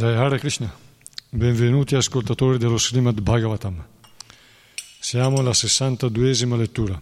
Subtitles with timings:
[0.00, 0.74] Jai Hare Krishna,
[1.28, 3.84] benvenuti ascoltatori dello Srimad Bhagavatam.
[4.98, 6.98] Siamo alla 62esima lettura.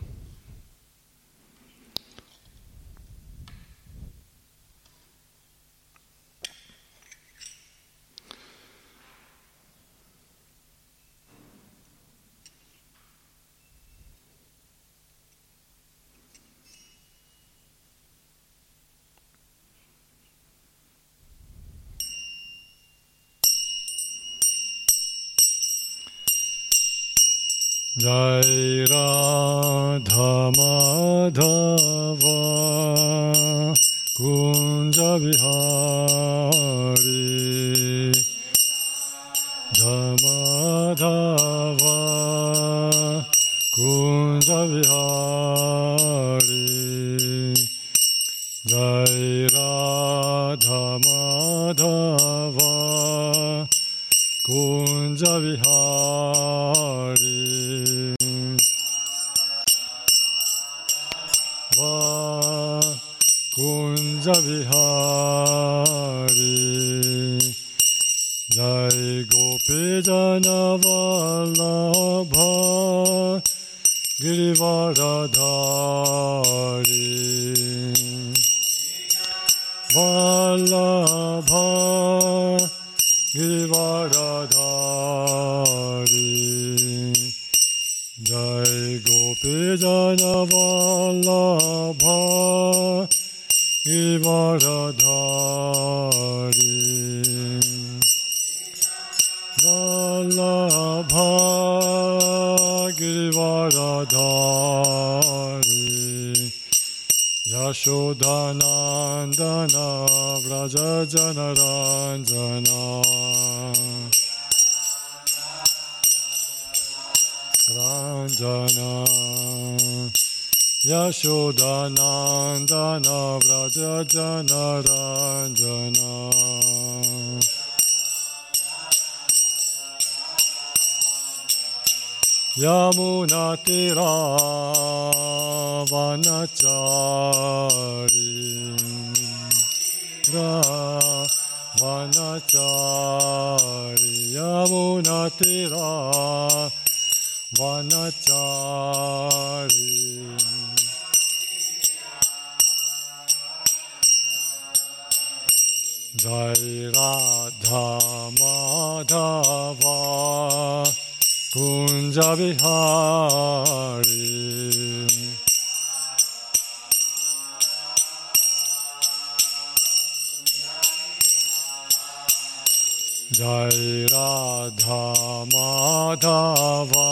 [173.31, 175.15] Jai Radha
[175.53, 177.05] Madhava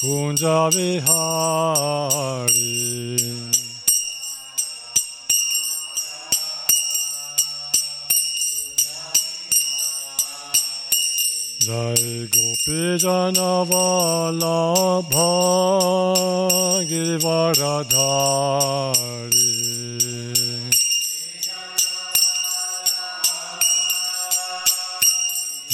[0.00, 1.10] Kunja Vihari
[11.58, 13.64] Jai Gopi Jana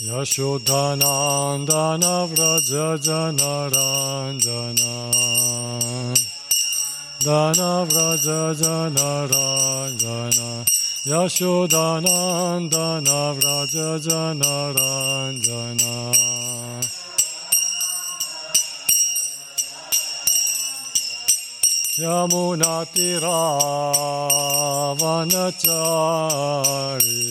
[0.06, 4.92] Yashodanandana Vraja Janaranjana
[7.26, 10.62] Dana Vraja Janaranjana
[11.10, 15.94] Yashodanandana Vraja Janaranjana
[21.98, 23.40] Yamunatira
[25.00, 27.24] Vanachari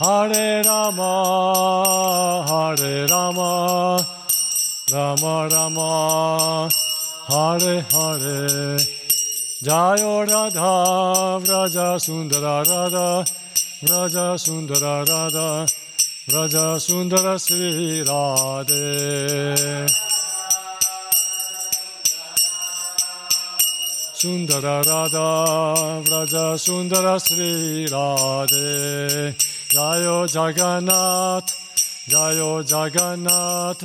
[0.00, 4.06] Hare Rama, Hare Rama,
[4.92, 6.68] Rama Rama,
[7.26, 8.76] Hare Hare.
[9.60, 13.24] Jayo Radha, Vraja Sundara Radha,
[13.82, 15.66] Vraja Sundara Radha,
[16.28, 19.88] Vraja Sundara Sri Radhe.
[24.14, 29.57] Sundara Radha, Vraja Sundara Sri Radhe.
[29.68, 31.52] Jayo Jagannath,
[32.08, 33.84] Jayo Jagannath,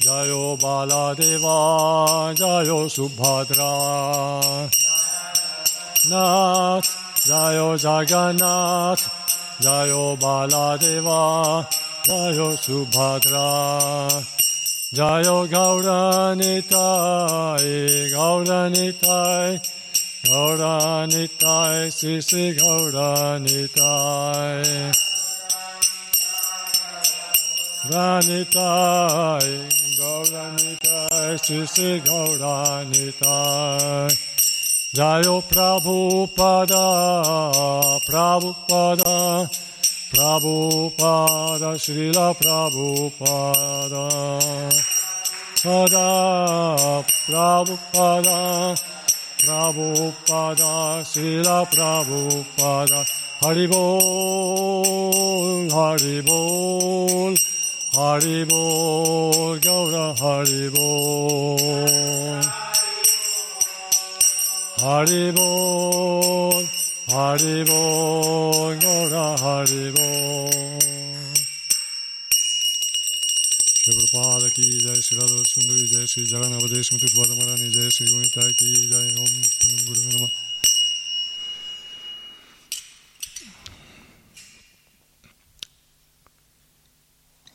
[0.00, 4.70] Jayo Baladeva, Jayo Subhadra.
[6.08, 6.88] Nath,
[7.28, 9.04] Jayo Jagannath,
[9.60, 11.68] Jayo Baladeva,
[12.08, 14.24] Jayo Subhadra.
[14.94, 16.64] Jayo Gauranitai,
[18.10, 19.60] Gauranitai,
[20.24, 23.70] Gauranitai, Sisi Gauranitai.
[27.88, 29.64] Gauranitai,
[29.96, 34.12] Gauranitai, Sisi Gauranitai.
[34.92, 36.84] Jayo Prabhupada,
[38.04, 39.48] Prabhupada,
[40.12, 44.04] Prabhupada, Srila Prabhupada.
[45.64, 48.76] Pada, Prabhupada,
[49.40, 53.08] Prabhupada, Srila Prabhupada.
[53.40, 53.96] Haribol,
[55.70, 57.34] Haribol,
[58.00, 61.58] Haribol, Gaura Haribol.
[64.78, 66.64] Haribol,
[67.10, 70.80] Haribol, Gaura Haribol.
[73.80, 78.56] Shri Prabhupada ki jai, Shri Radha Sundari jai, Shri Jagannath Mutu Svadamarani jai, Shri Gunitai
[78.56, 79.32] ki jai, Om
[79.84, 80.49] Guru Namah.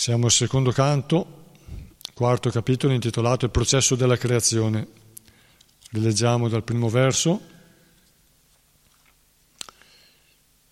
[0.00, 1.26] Siamo al secondo canto,
[2.14, 4.86] quarto capitolo intitolato Il processo della creazione.
[5.90, 7.38] Rileggiamo dal primo verso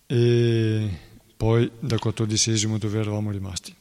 [0.07, 0.99] e
[1.37, 3.75] poi dal quattordicesimo dove eravamo rimasti.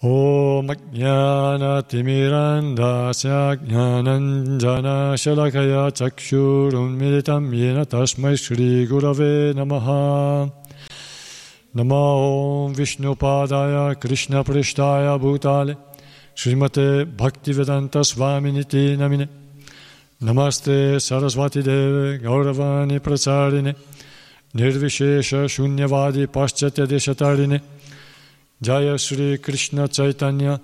[0.00, 8.36] Om Jnana Timirandasya Jnananjana Shalakaya Chakshurunmilitam Yena Tasmai
[11.74, 15.74] Namo Vishnupadaya Krishna Prishtaya Bhutale.
[16.36, 19.26] Srimate Bhaktivedanta Svaminiti Namine
[20.20, 23.74] Namaste Sarasvati Deve Gauravani Pracharine
[24.54, 27.62] Nirvishesha Shunyavadi Paschatya Deshatarine.
[28.60, 30.60] Jaya Sri Krishna Chaitanya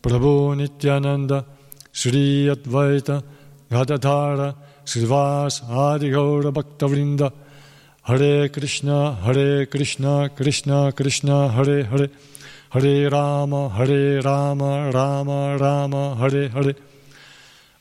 [0.00, 1.44] Prabhu Nityananda
[1.90, 3.24] Sri Advaita
[3.68, 7.32] Gadadhara Srivas Adi Gaura Bhaktavrinda
[8.06, 12.10] Hare Krishna Hare Krishna Krishna Krishna Hare Hare.
[12.70, 16.74] Hare Rama Hare Rama Rama Rama Hare Hare.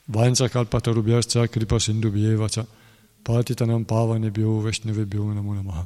[0.10, 2.65] Vancha kalpatarubhyascha kripa sindhubhyevacha
[3.25, 5.86] patitanam pavanebhyo vaishnavebhyo namo namaha.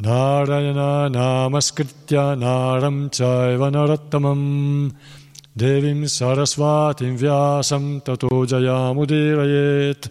[0.00, 4.92] Narayana namaskritya naram chaiva narattamam.
[5.56, 10.10] Devim sarasvatim vyasam tato jayamudirayet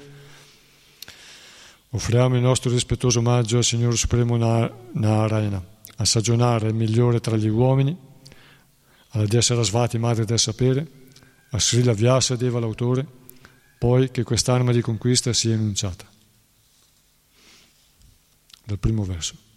[1.92, 5.64] Offriamo il nostro rispettoso omaggio al Signore Supremo Narayana,
[5.96, 7.98] a sagionare il migliore tra gli uomini,
[9.10, 10.88] alla Dea Sarasvati, Madre del Sapere,
[11.50, 13.06] a Srila Vyasa Deva, l'autore,
[13.80, 16.06] poi che quest'arma di conquista sia enunciata.
[18.64, 19.48] Dal primo verso.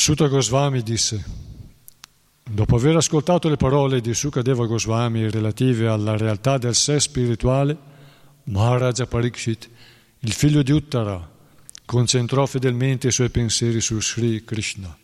[0.00, 1.22] Sutta Goswami disse,
[2.42, 7.76] dopo aver ascoltato le parole di Sukadeva Goswami relative alla realtà del sé spirituale,
[8.44, 9.68] Maharaja Parikshit,
[10.20, 11.28] il figlio di Uttara,
[11.84, 14.96] concentrò fedelmente i suoi pensieri su Sri Krishna.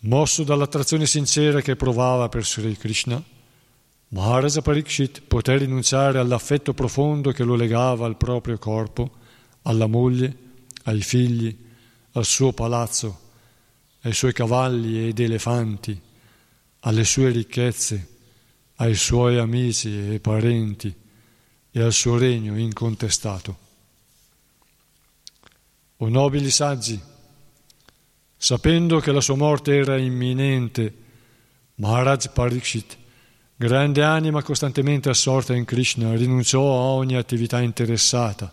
[0.00, 3.22] Mosso dall'attrazione sincera che provava per Sri Krishna,
[4.08, 9.10] Maharaja Parikshit poté rinunciare all'affetto profondo che lo legava al proprio corpo,
[9.62, 10.36] alla moglie,
[10.84, 11.56] ai figli,
[12.12, 13.23] al suo palazzo,
[14.04, 15.98] ai suoi cavalli ed elefanti,
[16.80, 18.08] alle sue ricchezze,
[18.76, 20.94] ai suoi amici e parenti
[21.70, 23.58] e al suo regno incontestato.
[25.98, 27.00] O nobili saggi,
[28.36, 31.02] sapendo che la sua morte era imminente,
[31.76, 32.98] Maharaj Parikshit,
[33.56, 38.52] grande anima costantemente assorta in Krishna, rinunciò a ogni attività interessata,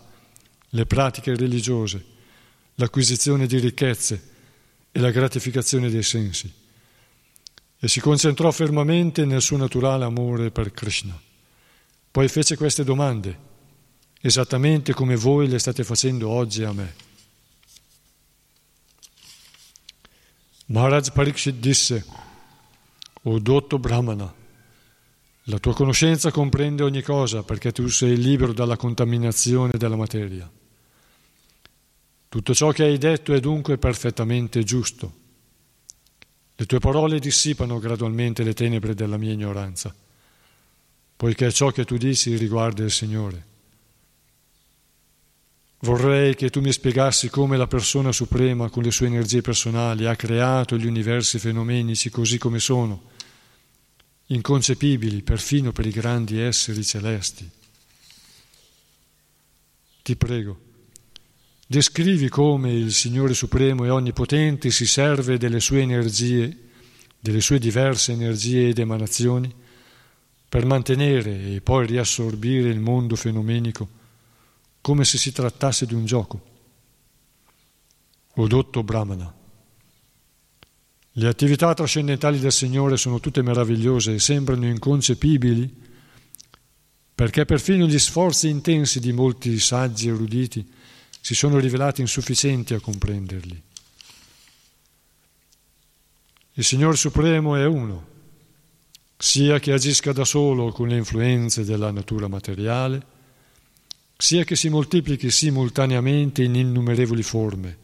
[0.70, 2.02] le pratiche religiose,
[2.76, 4.30] l'acquisizione di ricchezze
[4.92, 6.60] e la gratificazione dei sensi
[7.84, 11.20] e si concentrò fermamente nel suo naturale amore per Krishna.
[12.12, 13.36] Poi fece queste domande,
[14.20, 16.94] esattamente come voi le state facendo oggi a me.
[20.66, 22.04] Maharaj Parikshit disse,
[23.22, 24.32] O dotto Brahmana,
[25.46, 30.48] la tua conoscenza comprende ogni cosa perché tu sei libero dalla contaminazione della materia.
[32.32, 35.12] Tutto ciò che hai detto è dunque perfettamente giusto.
[36.56, 39.94] Le tue parole dissipano gradualmente le tenebre della mia ignoranza,
[41.14, 43.46] poiché ciò che tu dici riguarda il Signore.
[45.80, 50.16] Vorrei che tu mi spiegassi come la persona suprema con le sue energie personali ha
[50.16, 53.10] creato gli universi fenomenici così come sono,
[54.28, 57.50] inconcepibili perfino per i grandi esseri celesti.
[60.00, 60.70] Ti prego
[61.66, 66.56] descrivi come il Signore Supremo e Onnipotente si serve delle sue energie,
[67.18, 69.52] delle sue diverse energie ed emanazioni,
[70.48, 73.88] per mantenere e poi riassorbire il mondo fenomenico
[74.82, 76.50] come se si trattasse di un gioco.
[78.34, 79.34] O dotto Brahmana,
[81.16, 85.80] le attività trascendentali del Signore sono tutte meravigliose e sembrano inconcepibili
[87.14, 90.66] perché perfino gli sforzi intensi di molti saggi eruditi
[91.22, 93.62] si sono rivelati insufficienti a comprenderli.
[96.54, 98.08] Il Signore Supremo è uno,
[99.16, 103.06] sia che agisca da solo con le influenze della natura materiale,
[104.16, 107.78] sia che si moltiplichi simultaneamente in innumerevoli forme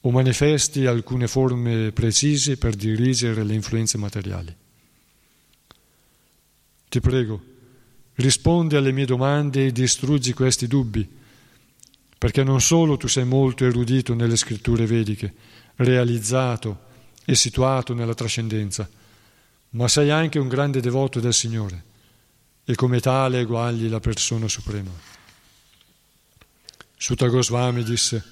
[0.00, 4.56] o manifesti alcune forme precise per dirigere le influenze materiali.
[6.88, 7.42] Ti prego,
[8.14, 11.18] rispondi alle mie domande e distruggi questi dubbi
[12.20, 15.32] perché non solo tu sei molto erudito nelle scritture vediche,
[15.76, 16.80] realizzato
[17.24, 18.86] e situato nella trascendenza,
[19.70, 21.82] ma sei anche un grande devoto del Signore
[22.66, 24.90] e come tale eguagli la persona suprema.
[26.94, 28.22] Sutta Goswami disse,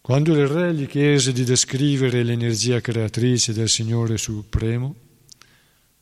[0.00, 4.96] quando il re gli chiese di descrivere l'energia creatrice del Signore Supremo,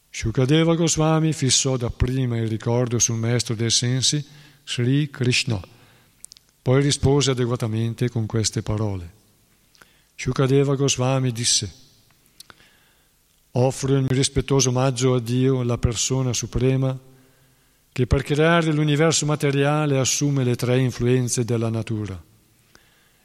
[0.09, 4.27] Shukadeva Goswami fissò dapprima il ricordo sul maestro dei sensi,
[4.65, 5.61] Sri Krishna,
[6.63, 9.19] poi rispose adeguatamente con queste parole.
[10.15, 11.73] Shukadeva Goswami disse,
[13.53, 16.99] offro il mio rispettoso omaggio a Dio, la persona suprema,
[17.93, 22.23] che per creare l'universo materiale assume le tre influenze della natura.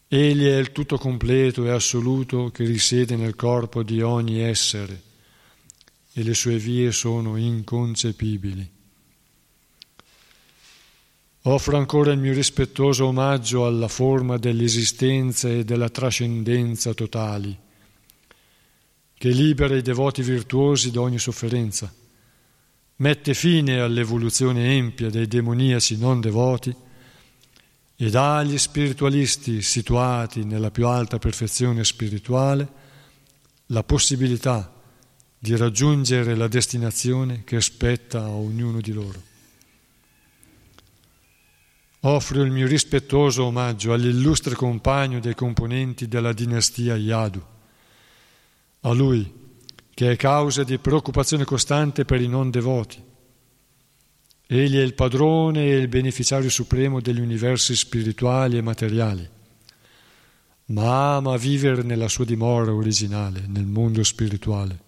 [0.07, 5.01] Egli è il tutto completo e assoluto che risiede nel corpo di ogni essere
[6.13, 8.74] e le sue vie sono inconcepibili.
[11.47, 17.55] Offro ancora il mio rispettoso omaggio alla forma dell'esistenza e della trascendenza totali,
[19.13, 21.93] che libera i devoti virtuosi da ogni sofferenza,
[22.95, 26.75] mette fine all'evoluzione empia dei demoniaci non devoti
[27.95, 32.67] e dà agli spiritualisti situati nella più alta perfezione spirituale
[33.67, 34.73] la possibilità
[35.37, 39.33] di raggiungere la destinazione che spetta a ognuno di loro.
[42.07, 47.43] Offro il mio rispettoso omaggio all'illustre compagno dei componenti della dinastia Yadu,
[48.81, 49.43] a lui
[49.91, 53.01] che è causa di preoccupazione costante per i non devoti
[54.47, 59.27] Egli è il padrone e il beneficiario supremo degli universi spirituali e materiali,
[60.65, 64.83] ma ama vivere nella sua dimora originale, nel mondo spirituale.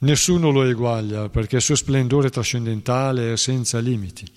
[0.00, 4.30] Nessuno lo eguaglia perché il suo splendore trascendentale è senza limiti.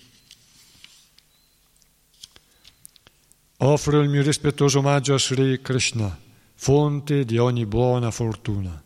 [3.63, 6.20] Offro il mio rispettoso omaggio a Sri Krishna,
[6.56, 8.82] fonte di ogni buona fortuna.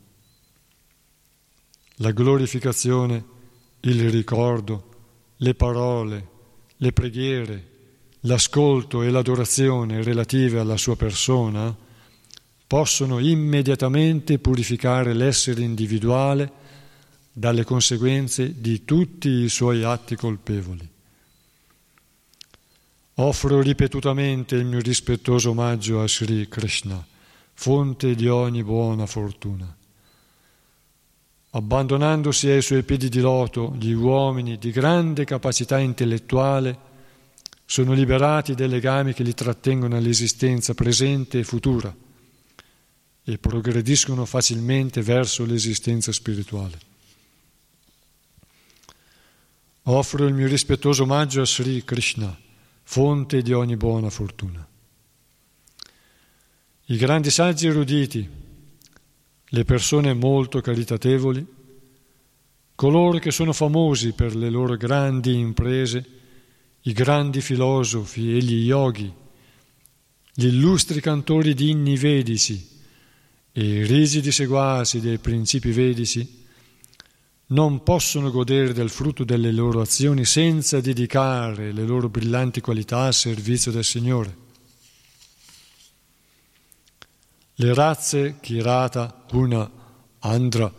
[2.00, 3.24] La glorificazione
[3.82, 4.90] il ricordo,
[5.38, 6.28] le parole,
[6.76, 7.70] le preghiere,
[8.22, 11.74] l'ascolto e l'adorazione relative alla sua persona
[12.68, 16.52] possono immediatamente purificare l'essere individuale
[17.32, 20.95] dalle conseguenze di tutti i suoi atti colpevoli.
[23.18, 27.02] Offro ripetutamente il mio rispettoso omaggio a Sri Krishna,
[27.54, 29.74] fonte di ogni buona fortuna.
[31.52, 36.78] Abbandonandosi ai suoi piedi di loto, gli uomini di grande capacità intellettuale
[37.64, 41.96] sono liberati dai legami che li trattengono all'esistenza presente e futura
[43.24, 46.78] e progrediscono facilmente verso l'esistenza spirituale.
[49.84, 52.44] Offro il mio rispettoso omaggio a Sri Krishna,
[52.88, 54.66] fonte di ogni buona fortuna.
[56.86, 58.30] I grandi saggi eruditi,
[59.44, 61.46] le persone molto caritatevoli,
[62.76, 66.06] coloro che sono famosi per le loro grandi imprese,
[66.82, 69.12] i grandi filosofi e gli yogi,
[70.32, 72.74] gli illustri cantori di inni vedici
[73.52, 76.45] e i rigidi seguaci dei principi vedici,
[77.48, 83.14] non possono godere del frutto delle loro azioni senza dedicare le loro brillanti qualità al
[83.14, 84.44] servizio del Signore.
[87.56, 89.70] Le razze Kirata, Puna,
[90.20, 90.74] Andhra,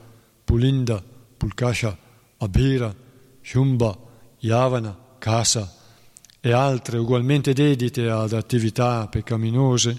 [0.45, 1.03] Pulinda,
[1.37, 1.97] Pulkasha,
[2.39, 2.95] Abhira,
[3.41, 3.97] Shumba,
[4.41, 5.73] Yavana, Kasa
[6.41, 9.99] e altre ugualmente dedite ad attività peccaminose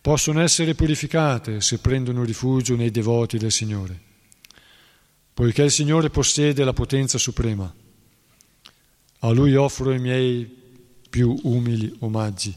[0.00, 4.00] possono essere purificate se prendono rifugio nei devoti del Signore,
[5.38, 7.72] poiché il Signore possiede la potenza suprema.
[9.20, 10.44] A Lui offro i miei
[11.08, 12.52] più umili omaggi.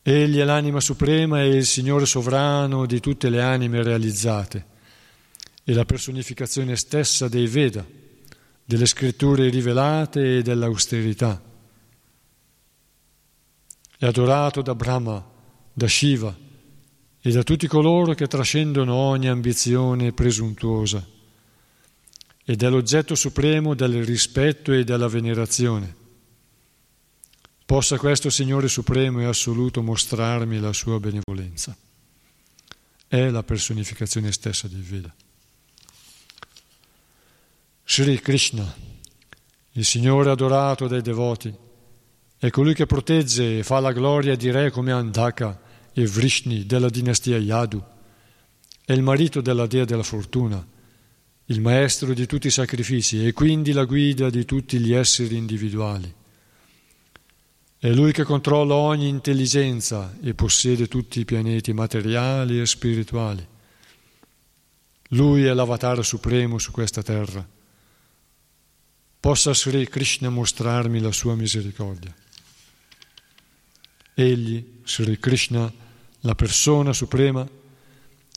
[0.00, 4.66] Egli è l'anima suprema e il Signore sovrano di tutte le anime realizzate
[5.64, 7.84] e la personificazione stessa dei Veda,
[8.64, 11.42] delle scritture rivelate e dell'austerità.
[13.98, 15.28] È adorato da Brahma,
[15.72, 16.50] da Shiva
[17.24, 21.06] e da tutti coloro che trascendono ogni ambizione presuntuosa
[22.44, 25.94] ed è l'oggetto supremo del rispetto e della venerazione.
[27.64, 31.76] Possa questo Signore Supremo e Assoluto mostrarmi la sua benevolenza.
[33.06, 35.14] È la personificazione stessa del Veda.
[37.84, 38.74] Sri Krishna,
[39.72, 41.54] il Signore adorato dai devoti,
[42.36, 45.61] è colui che protegge e fa la gloria di re come Andaka
[45.92, 47.82] e Vrishni della dinastia Yadu.
[48.84, 50.66] È il marito della dea della fortuna,
[51.46, 56.12] il maestro di tutti i sacrifici e quindi la guida di tutti gli esseri individuali.
[57.78, 63.44] È Lui che controlla ogni intelligenza e possiede tutti i pianeti materiali e spirituali.
[65.08, 67.46] Lui è l'avatar supremo su questa terra.
[69.20, 72.14] Possa Sri Krishna mostrarmi la sua misericordia.
[74.14, 75.72] Egli, Sri Krishna,
[76.22, 77.48] la persona suprema,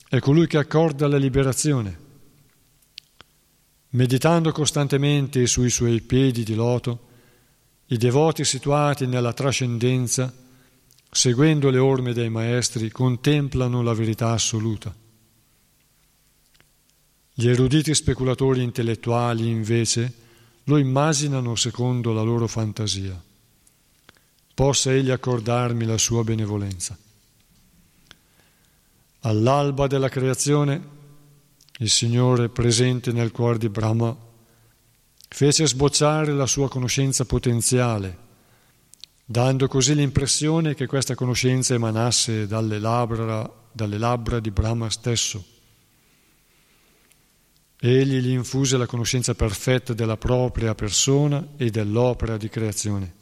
[0.08, 2.04] è colui che accorda la liberazione.
[3.90, 7.04] Meditando costantemente sui suoi piedi di loto,
[7.86, 10.32] i devoti situati nella trascendenza,
[11.10, 14.94] seguendo le orme dei maestri, contemplano la verità assoluta.
[17.32, 20.12] Gli eruditi speculatori intellettuali, invece,
[20.64, 23.22] lo immaginano secondo la loro fantasia.
[24.54, 26.98] Possa egli accordarmi la sua benevolenza.
[29.26, 30.80] All'alba della creazione,
[31.78, 34.16] il Signore, presente nel cuore di Brahma,
[35.28, 38.16] fece sbocciare la sua conoscenza potenziale,
[39.24, 45.44] dando così l'impressione che questa conoscenza emanasse dalle labbra, dalle labbra di Brahma stesso.
[47.80, 53.12] Egli gli infuse la conoscenza perfetta della propria persona e dell'opera di creazione.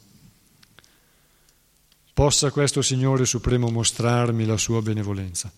[2.13, 5.51] Possa questo Signore Supremo mostrarmi la sua benevolenza.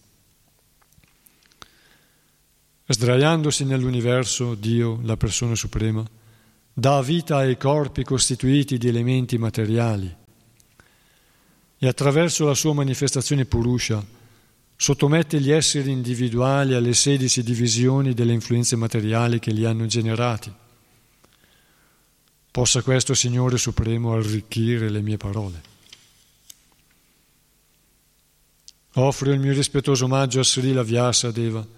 [2.89, 6.05] Sdraiandosi nell'universo, Dio, la persona suprema,
[6.73, 10.15] dà vita ai corpi costituiti di elementi materiali
[11.79, 14.03] e attraverso la sua manifestazione purusha
[14.79, 20.53] sottomette gli esseri individuali alle sedici divisioni delle influenze materiali che li hanno generati.
[22.49, 25.61] Possa questo Signore Supremo arricchire le mie parole.
[28.93, 31.76] Offro il mio rispettoso omaggio a Srila Vyasadeva,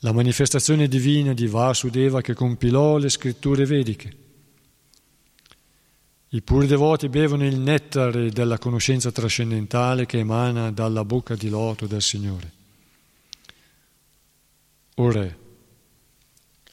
[0.00, 4.16] la manifestazione divina di Vasudeva che compilò le scritture vediche.
[6.30, 11.86] I puri devoti bevono il nettare della conoscenza trascendentale che emana dalla bocca di loto
[11.86, 12.52] del Signore.
[14.96, 15.38] O Re,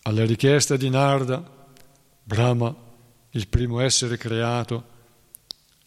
[0.04, 1.68] alla richiesta di Narda,
[2.24, 2.76] Brahma,
[3.32, 4.92] il primo essere creato,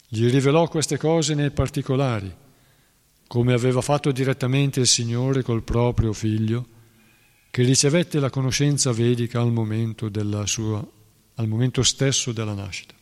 [0.07, 2.33] gli rivelò queste cose nei particolari,
[3.27, 6.75] come aveva fatto direttamente il Signore col proprio figlio,
[7.57, 10.09] che ricevette la conoscenza vedica al momento,
[10.45, 10.87] sua,
[11.33, 12.93] al momento stesso della nascita.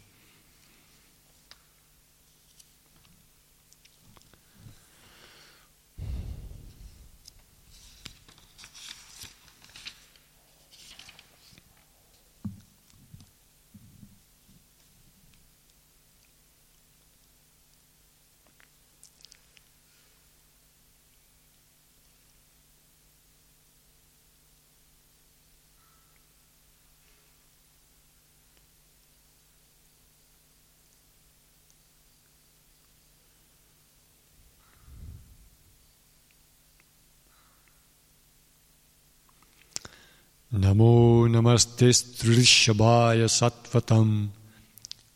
[40.76, 44.28] Namo namaste strishabhaya sattvatam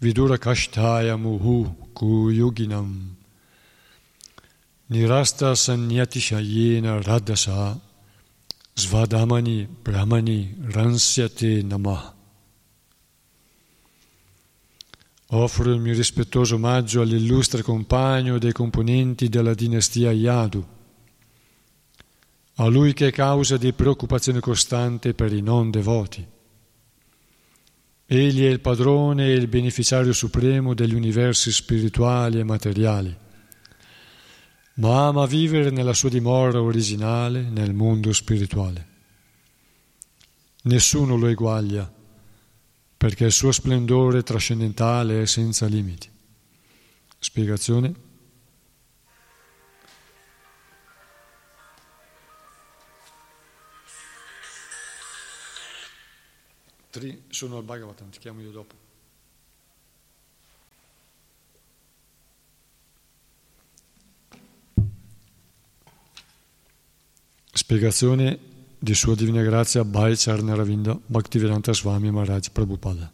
[0.02, 2.90] vidurakashtaya muhu kuyoginam
[4.90, 7.76] nirasta sanyatishayena radasa
[8.76, 10.40] svadamani brahmani
[10.76, 12.04] ransyate namah
[15.32, 20.66] Offro il mio rispettoso omaggio all'illustre compagno dei componenti della dinastia Yadu
[22.62, 26.26] a lui che è causa di preoccupazione costante per i non devoti.
[28.06, 33.16] Egli è il padrone e il beneficiario supremo degli universi spirituali e materiali,
[34.76, 38.88] ma ama vivere nella sua dimora originale nel mondo spirituale.
[40.64, 41.90] Nessuno lo eguaglia,
[42.98, 46.10] perché il suo splendore trascendentale è senza limiti.
[47.20, 48.08] Spiegazione?
[56.90, 58.76] Tri sono al Bhagavatam, ti chiamo io dopo.
[67.54, 68.40] Spiegazione
[68.80, 73.12] di Sua Divina Grazia Bhai Charnaravinda Bhaktivedanta Swami Maharaj Prabhupada.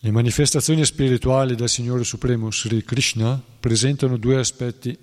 [0.00, 4.98] Le manifestazioni spirituali del Signore Supremo Sri Krishna presentano due aspetti.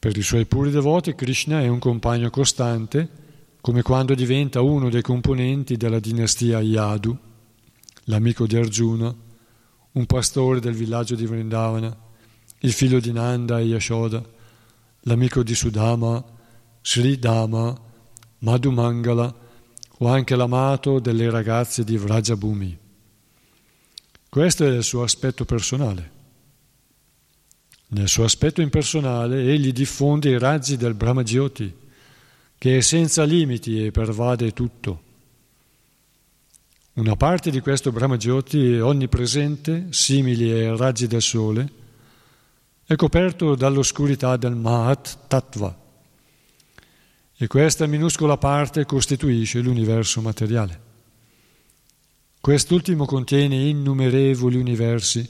[0.00, 3.21] Per i suoi puri devoti Krishna è un compagno costante
[3.62, 7.16] come quando diventa uno dei componenti della dinastia Yadu,
[8.06, 9.14] l'amico di Arjuna,
[9.92, 11.96] un pastore del villaggio di Vrindavana,
[12.58, 14.20] il figlio di Nanda e Yashoda,
[15.02, 16.22] l'amico di Sudama,
[16.82, 17.72] Sri Dama,
[18.38, 19.32] Madhumangala
[19.98, 22.76] o anche l'amato delle ragazze di Vrajabhumi.
[24.28, 26.10] Questo è il suo aspetto personale.
[27.88, 31.81] Nel suo aspetto impersonale egli diffonde i raggi del Brahmajyoti,
[32.62, 35.02] che è senza limiti e pervade tutto.
[36.92, 41.68] Una parte di questo Brahmajyoti onnipresente, simile ai raggi del sole,
[42.84, 45.76] è coperto dall'oscurità del Mahat Tattva
[47.36, 50.80] e questa minuscola parte costituisce l'universo materiale.
[52.40, 55.28] Quest'ultimo contiene innumerevoli universi,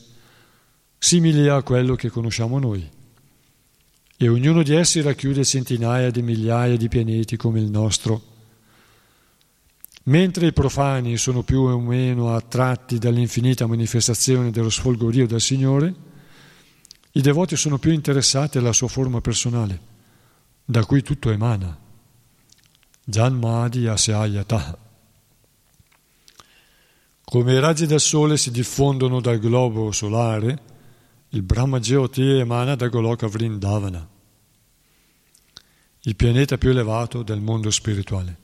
[0.99, 3.01] simili a quello che conosciamo noi.
[4.23, 8.23] E ognuno di essi racchiude centinaia di migliaia di pianeti come il nostro.
[10.05, 15.93] Mentre i profani sono più o meno attratti dall'infinita manifestazione dello sfolgorio del Signore,
[17.11, 19.81] i devoti sono più interessati alla sua forma personale,
[20.65, 21.77] da cui tutto emana.
[23.03, 24.79] Janmadi Asyayata.
[27.25, 30.71] Come i raggi del sole si diffondono dal globo solare,
[31.35, 34.07] il Brahma Jyoti emana da Goloka Vrindavana,
[36.03, 38.37] il pianeta più elevato del mondo spirituale.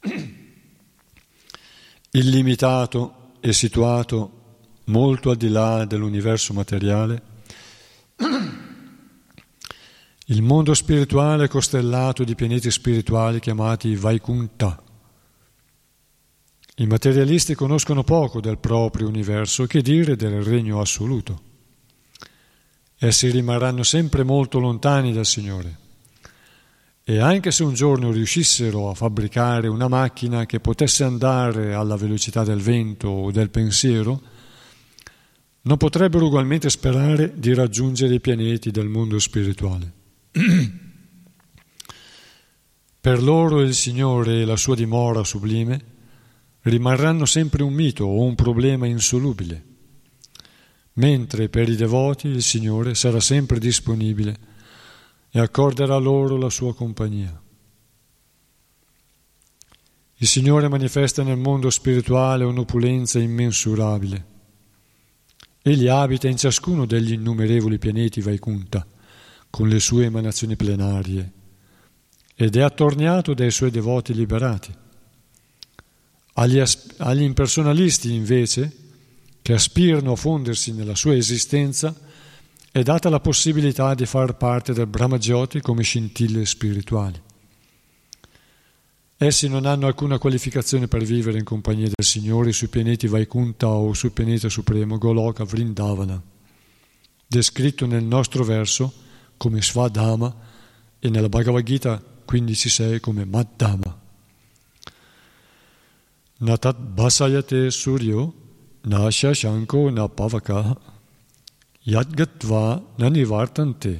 [2.10, 4.42] Illimitato e situato
[4.84, 7.22] molto al di là dell'universo materiale,
[10.26, 14.82] il mondo spirituale è costellato di pianeti spirituali chiamati Vaikunta,
[16.78, 21.52] i materialisti conoscono poco del proprio universo, che dire del regno assoluto.
[22.98, 25.78] Essi rimarranno sempre molto lontani dal Signore.
[27.04, 32.44] E anche se un giorno riuscissero a fabbricare una macchina che potesse andare alla velocità
[32.44, 34.22] del vento o del pensiero,
[35.62, 39.92] non potrebbero ugualmente sperare di raggiungere i pianeti del mondo spirituale.
[43.04, 45.92] per loro il Signore e la sua dimora sublime
[46.62, 49.62] rimarranno sempre un mito o un problema insolubile,
[50.94, 54.52] mentre per i devoti il Signore sarà sempre disponibile
[55.30, 57.40] e accorderà loro la sua compagnia.
[60.18, 64.32] Il Signore manifesta nel mondo spirituale un'opulenza immensurabile.
[65.60, 68.86] Egli abita in ciascuno degli innumerevoli pianeti Vaikunta,
[69.50, 71.32] con le sue emanazioni plenarie,
[72.36, 74.72] ed è attorniato dai suoi devoti liberati.
[76.34, 78.83] Agli, as- agli impersonalisti, invece,
[79.44, 81.94] che aspirano a fondersi nella sua esistenza,
[82.72, 87.20] è data la possibilità di far parte del Brahma Jyoti come scintille spirituali.
[89.18, 93.92] Essi non hanno alcuna qualificazione per vivere in compagnia del Signore sui pianeti Vaikunta o
[93.92, 96.22] sul pianeta supremo Goloka Vrindavana,
[97.26, 98.90] descritto nel nostro verso
[99.36, 100.34] come Svadhama
[100.98, 104.00] e nella Bhagavad Gita 15.6 come Madhama.
[106.38, 108.43] Natat Basayate Suryo
[108.87, 110.67] न शशङ्को न पवकः
[111.87, 112.63] यद्गत्वा
[112.99, 113.95] न निवर्तन्ते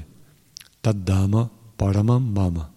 [0.81, 2.71] taddama paramam mama.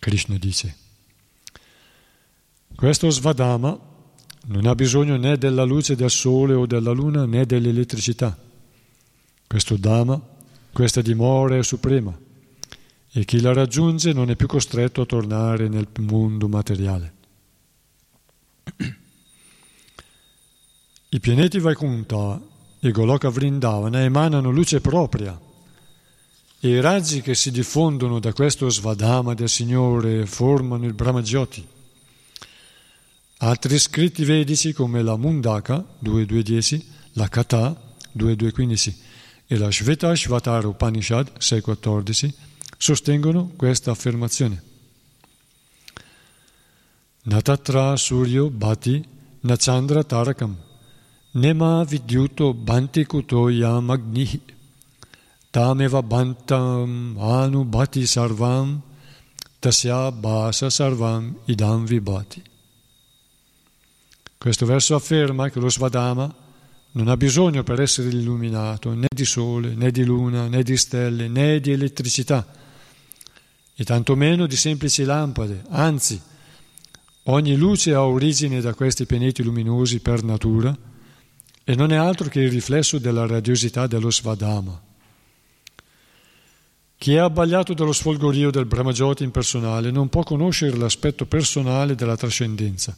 [0.00, 0.74] Krishna dice,
[2.74, 3.78] questo svadama
[4.46, 8.36] non ha bisogno né della luce del sole o della luna né dell'elettricità.
[9.46, 10.20] Questo Dhamma,
[10.72, 12.18] questa dimora è suprema
[13.12, 17.14] e chi la raggiunge non è più costretto a tornare nel mondo materiale.
[21.09, 22.37] I pianeti Vaikuntha
[22.81, 25.39] e Goloka Vrindavana emanano luce propria
[26.59, 31.65] e i raggi che si diffondono da questo svadama del Signore formano il Brahmajyoti.
[33.37, 38.93] Altri scritti vedici come la Mundaka 2.2.10, la Kata 2.2.15
[39.47, 42.33] e la Shveta Shvatara Upanishad 6.14
[42.77, 44.61] sostengono questa affermazione.
[47.23, 49.01] Natatra Suryo Bhati
[49.39, 50.65] Nachandra Tarakam
[51.37, 54.41] Nema Vidyuto Bhanti Kuto Yamagnihi
[55.51, 58.81] Tameva Bhantam Anu Bhati Sarvam
[59.59, 62.41] Tasya Basa Sarvam Idam Vibhati.
[64.35, 66.33] Questo verso afferma che lo Svadama
[66.93, 71.27] non ha bisogno per essere illuminato né di sole, né di luna, né di stelle,
[71.27, 72.47] né di elettricità,
[73.75, 76.19] e tantomeno di semplici lampade, anzi,
[77.29, 80.95] Ogni luce ha origine da questi pianeti luminosi per natura
[81.69, 84.81] e non è altro che il riflesso della radiosità dello Svadama.
[86.97, 92.95] Chi è abbagliato dallo sfolgorio del Brahmajoti impersonale non può conoscere l'aspetto personale della trascendenza.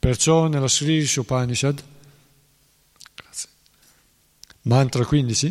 [0.00, 1.80] Perciò nella Sri Upanishad,
[4.62, 5.46] mantra 15,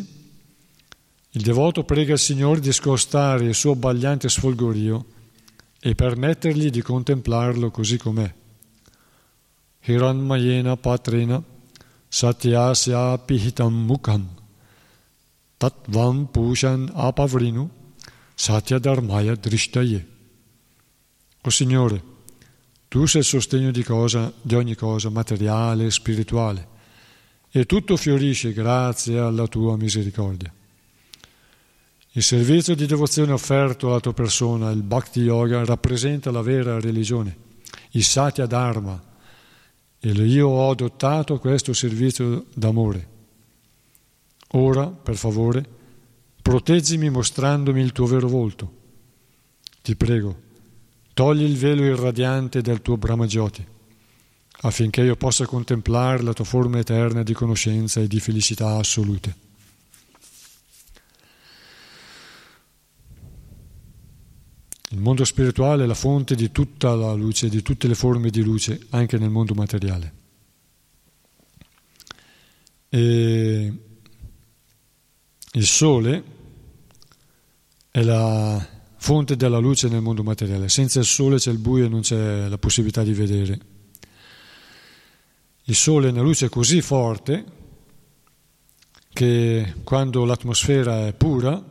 [1.30, 5.06] il devoto prega il Signore di scostare il suo abbagliante sfolgorio
[5.80, 8.39] e permettergli di contemplarlo così com'è.
[10.82, 11.44] Patrena
[12.10, 14.28] satyasya pihitam mukham
[15.62, 17.70] tatvam pushan apavrinu
[18.36, 20.06] satyadharmaya drishtaye.
[21.44, 22.02] O Signore,
[22.89, 26.67] tu sei il sostegno di, cosa, di ogni cosa materiale e spirituale
[27.52, 30.52] e tutto fiorisce grazie alla tua misericordia.
[32.13, 37.38] Il servizio di devozione offerto alla tua persona, il Bhakti Yoga, rappresenta la vera religione,
[37.91, 39.02] il Satya Dharma.
[40.03, 43.07] E io ho adottato questo servizio d'amore.
[44.53, 45.63] Ora, per favore,
[46.41, 48.79] proteggimi mostrandomi il tuo vero volto.
[49.83, 50.35] Ti prego,
[51.13, 53.63] togli il velo irradiante del tuo Brahmajoti,
[54.61, 59.49] affinché io possa contemplare la tua forma eterna di conoscenza e di felicità assolute.
[64.91, 68.43] Il mondo spirituale è la fonte di tutta la luce, di tutte le forme di
[68.43, 70.13] luce, anche nel mondo materiale.
[72.89, 73.73] E
[75.54, 76.23] il sole
[77.89, 80.67] è la fonte della luce nel mondo materiale.
[80.67, 83.60] Senza il sole c'è il buio e non c'è la possibilità di vedere.
[85.63, 87.45] Il sole è una luce così forte
[89.13, 91.63] che quando l'atmosfera è pura,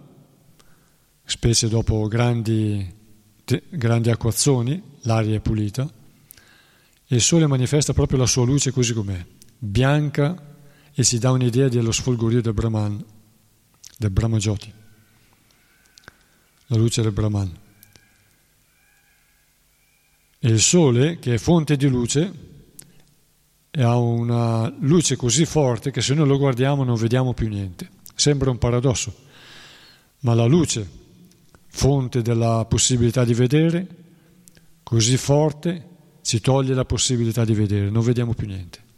[1.23, 2.97] specie dopo grandi
[3.69, 5.89] grandi acquazzoni, l'aria è pulita,
[7.07, 9.25] e il sole manifesta proprio la sua luce così com'è,
[9.59, 10.57] bianca
[10.93, 13.05] e si dà un'idea dello sfolgorio del Brahman,
[13.99, 14.73] del Brahmajoti,
[16.67, 17.59] la luce del Brahman.
[20.39, 22.33] E il sole, che è fonte di luce,
[23.73, 27.89] ha una luce così forte che se noi lo guardiamo non vediamo più niente.
[28.15, 29.15] Sembra un paradosso,
[30.21, 31.00] ma la luce
[31.71, 33.87] fonte della possibilità di vedere,
[34.83, 35.89] così forte
[36.23, 38.89] ci toglie la possibilità di vedere, non vediamo più niente.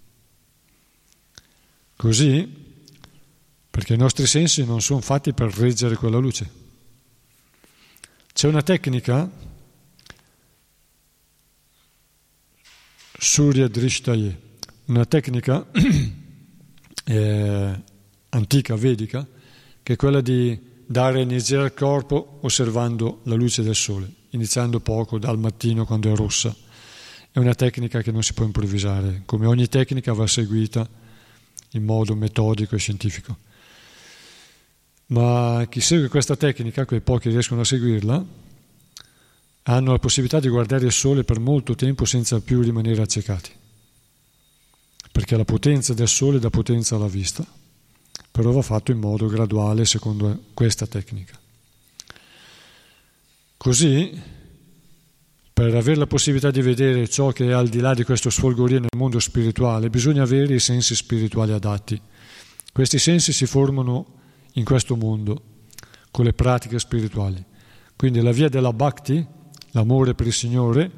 [1.96, 2.60] Così,
[3.70, 6.50] perché i nostri sensi non sono fatti per reggere quella luce.
[8.32, 9.30] C'è una tecnica,
[13.18, 14.40] Surya Drishtaye,
[14.86, 15.64] una tecnica
[17.04, 17.82] eh,
[18.30, 19.26] antica, vedica,
[19.82, 25.18] che è quella di dare energia al corpo osservando la luce del sole, iniziando poco
[25.18, 26.54] dal mattino quando è rossa.
[27.30, 30.88] È una tecnica che non si può improvvisare, come ogni tecnica va seguita
[31.70, 33.36] in modo metodico e scientifico.
[35.06, 38.24] Ma chi segue questa tecnica, quei pochi riescono a seguirla,
[39.64, 43.50] hanno la possibilità di guardare il sole per molto tempo senza più rimanere accecati,
[45.10, 47.46] perché la potenza del sole dà potenza alla vista
[48.32, 51.38] però va fatto in modo graduale secondo questa tecnica.
[53.58, 54.20] Così,
[55.52, 58.80] per avere la possibilità di vedere ciò che è al di là di questo sfolgorio
[58.80, 62.00] nel mondo spirituale, bisogna avere i sensi spirituali adatti.
[62.72, 64.20] Questi sensi si formano
[64.54, 65.42] in questo mondo,
[66.10, 67.44] con le pratiche spirituali.
[67.94, 69.24] Quindi la via della bhakti,
[69.72, 70.90] l'amore per il Signore,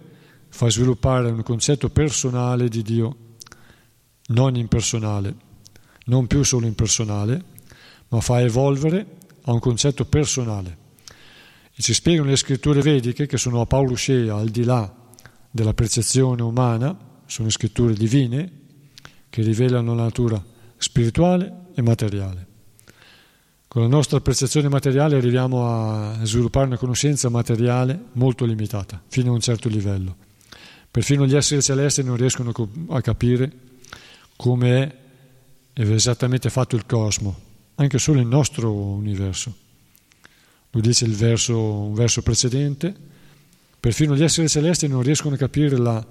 [0.48, 3.16] fa sviluppare un concetto personale di Dio,
[4.28, 5.52] non impersonale
[6.04, 7.42] non più solo impersonale,
[8.08, 9.06] ma fa evolvere
[9.42, 10.78] a un concetto personale.
[11.74, 14.92] E ci spiegano le scritture vediche che sono a Paulushea, al di là
[15.50, 18.50] della percezione umana, sono scritture divine
[19.30, 20.42] che rivelano la natura
[20.76, 22.46] spirituale e materiale.
[23.66, 29.34] Con la nostra percezione materiale arriviamo a sviluppare una conoscenza materiale molto limitata, fino a
[29.34, 30.16] un certo livello.
[30.88, 32.52] Perfino gli esseri celesti non riescono
[32.90, 33.50] a capire
[34.36, 34.96] come è
[35.74, 37.36] è esattamente fatto il cosmo,
[37.74, 39.62] anche solo il nostro universo.
[40.70, 42.94] Lo dice il verso, un verso precedente,
[43.80, 46.06] perfino gli esseri celesti non riescono a capire la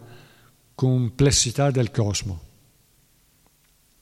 [0.75, 2.41] complessità del cosmo,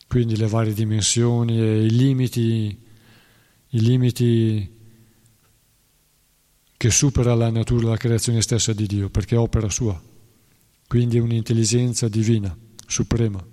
[0.08, 2.78] quindi le varie dimensioni e i limiti,
[3.70, 4.80] i limiti
[6.76, 10.02] che supera la natura, la creazione stessa di Dio, perché è opera sua,
[10.88, 12.56] quindi è un'intelligenza divina,
[12.88, 13.51] suprema.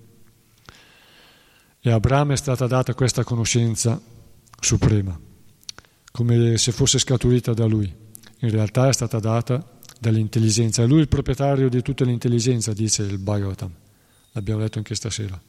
[1.88, 3.98] E a Abramo è stata data questa conoscenza
[4.61, 5.18] suprema,
[6.12, 7.90] come se fosse scaturita da lui.
[8.40, 9.66] In realtà è stata data
[9.98, 10.83] dall'intelligenza.
[10.83, 13.72] È lui il proprietario di tutta l'intelligenza, dice il Bhagavatam.
[14.33, 15.40] L'abbiamo letto anche stasera.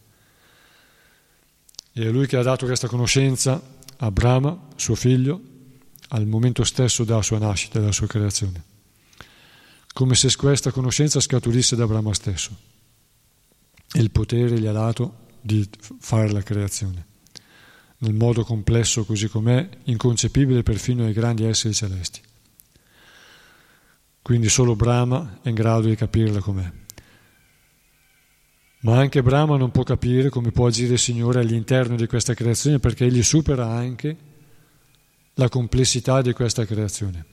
[1.92, 3.62] E è lui che ha dato questa conoscenza
[3.98, 5.42] a Brahma, suo figlio,
[6.08, 8.64] al momento stesso della sua nascita, della sua creazione.
[9.92, 12.56] Come se questa conoscenza scaturisse da Brahma stesso.
[13.92, 15.68] E il potere gli ha dato di
[16.00, 17.06] fare la creazione,
[18.00, 22.22] nel modo complesso così com'è, inconcepibile perfino ai grandi esseri celesti.
[24.22, 26.72] Quindi solo Brahma è in grado di capirla com'è.
[28.82, 32.80] Ma anche Brahma non può capire come può agire il Signore all'interno di questa creazione
[32.80, 34.16] perché egli supera anche
[35.34, 37.26] la complessità di questa creazione.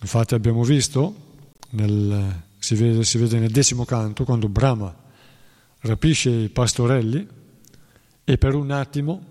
[0.00, 1.14] Infatti abbiamo visto
[1.70, 4.94] nel si vede, si vede nel decimo canto, quando Brahma
[5.80, 7.26] rapisce i pastorelli
[8.22, 9.24] e per un attimo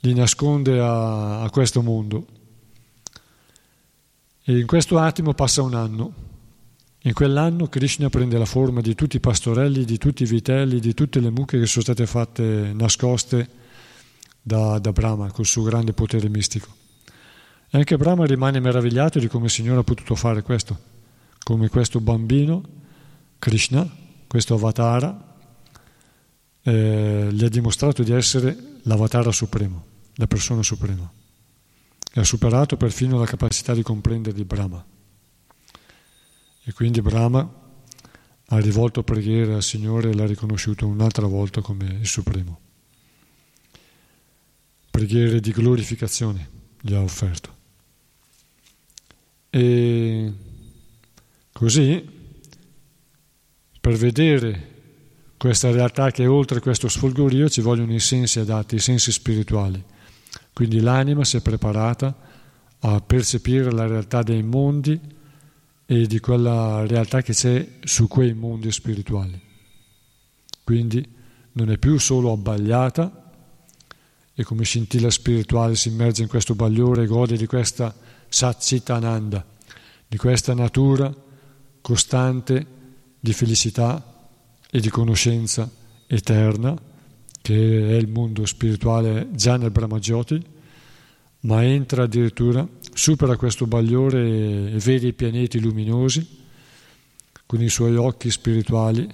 [0.00, 2.26] li nasconde a, a questo mondo.
[4.42, 6.14] E in questo attimo passa un anno
[7.02, 10.92] In quell'anno Krishna prende la forma di tutti i pastorelli, di tutti i vitelli, di
[10.92, 13.48] tutte le mucche che sono state fatte nascoste
[14.42, 16.68] da, da Brahma col suo grande potere mistico.
[17.70, 20.78] E anche Brahma rimane meravigliato di come il Signore ha potuto fare questo,
[21.42, 22.62] come questo bambino,
[23.38, 23.88] Krishna,
[24.26, 25.36] questo avatara,
[26.62, 29.84] eh, gli ha dimostrato di essere l'avatara supremo,
[30.14, 31.10] la persona suprema.
[32.12, 34.84] E ha superato perfino la capacità di comprendere di Brahma.
[36.62, 37.58] E quindi Brahma
[38.52, 42.60] ha rivolto preghiera al Signore e l'ha riconosciuto un'altra volta come il Supremo.
[44.90, 46.48] Preghiere di glorificazione
[46.80, 47.56] gli ha offerto.
[49.50, 50.32] E
[51.60, 52.02] così,
[53.82, 54.68] per vedere
[55.36, 59.84] questa realtà che è oltre questo sfolgorio ci vogliono i sensi adatti, i sensi spirituali.
[60.54, 62.16] Quindi l'anima si è preparata
[62.78, 64.98] a percepire la realtà dei mondi
[65.84, 69.38] e di quella realtà che c'è su quei mondi spirituali.
[70.64, 71.06] Quindi
[71.52, 73.32] non è più solo abbagliata
[74.32, 77.94] e come scintilla spirituale si immerge in questo bagliore e gode di questa
[78.30, 79.44] Satchitananda,
[80.08, 81.28] di questa natura
[81.80, 82.66] costante
[83.18, 84.28] di felicità
[84.70, 85.70] e di conoscenza
[86.06, 86.76] eterna,
[87.42, 90.44] che è il mondo spirituale già nel Brahmajoti,
[91.40, 96.38] ma entra addirittura, supera questo bagliore e vede i pianeti luminosi
[97.46, 99.08] con i suoi occhi spirituali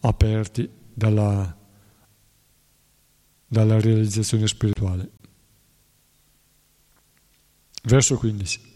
[0.00, 1.56] aperti dalla,
[3.46, 5.10] dalla realizzazione spirituale.
[7.84, 8.67] Verso 15.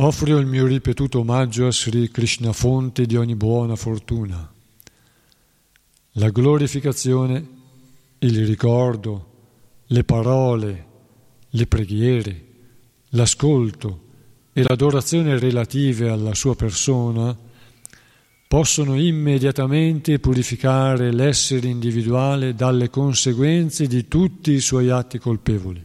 [0.00, 4.48] Offro il mio ripetuto omaggio a Sri Krishna, fonte di ogni buona fortuna.
[6.12, 7.48] La glorificazione,
[8.18, 9.30] il ricordo,
[9.86, 10.86] le parole,
[11.48, 12.44] le preghiere,
[13.08, 14.04] l'ascolto
[14.52, 17.36] e l'adorazione relative alla sua persona
[18.46, 25.84] possono immediatamente purificare l'essere individuale dalle conseguenze di tutti i suoi atti colpevoli.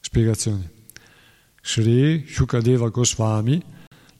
[0.00, 0.73] Spiegazione.
[1.66, 3.58] Sri Shukadeva Goswami,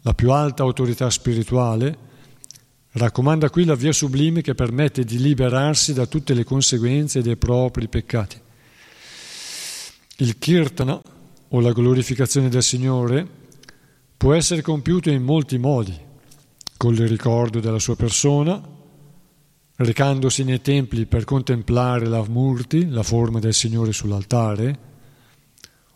[0.00, 1.98] la più alta autorità spirituale,
[2.96, 7.88] Raccomanda qui la via sublime che permette di liberarsi da tutte le conseguenze dei propri
[7.88, 8.40] peccati.
[10.18, 11.02] Il kirtana,
[11.48, 13.26] o la glorificazione del Signore,
[14.16, 15.98] può essere compiuto in molti modi,
[16.76, 18.62] con il ricordo della sua persona,
[19.74, 24.92] recandosi nei templi per contemplare la murti, la forma del Signore sull'altare,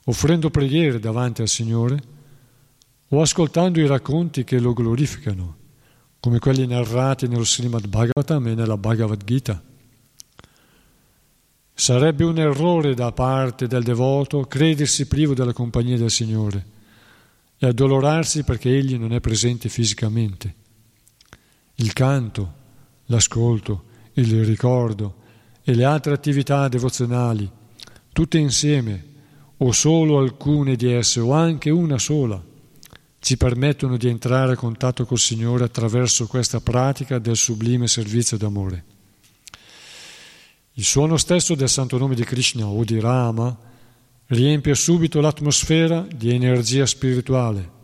[0.09, 2.17] offrendo preghiere davanti al Signore,
[3.09, 5.57] o ascoltando i racconti che lo glorificano
[6.21, 9.63] come quelli narrati nello Srimad Bhagavatam e nella Bhagavad Gita.
[11.73, 16.67] Sarebbe un errore da parte del devoto credersi privo della compagnia del Signore
[17.59, 20.55] e addolorarsi perché Egli non è presente fisicamente.
[21.77, 22.55] Il canto,
[23.07, 23.85] l'ascolto,
[24.15, 25.17] il ricordo
[25.63, 27.49] e le altre attività devozionali,
[28.13, 29.08] tutte insieme,
[29.59, 32.43] o solo alcune di esse, o anche una sola,
[33.21, 38.85] ci permettono di entrare a contatto col Signore attraverso questa pratica del sublime servizio d'amore.
[40.75, 43.57] Il suono stesso del santo nome di Krishna o di Rama
[44.27, 47.77] riempie subito l'atmosfera di energia spirituale.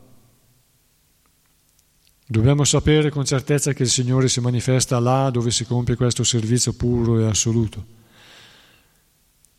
[2.26, 6.72] Dobbiamo sapere con certezza che il Signore si manifesta là dove si compie questo servizio
[6.72, 7.84] puro e assoluto.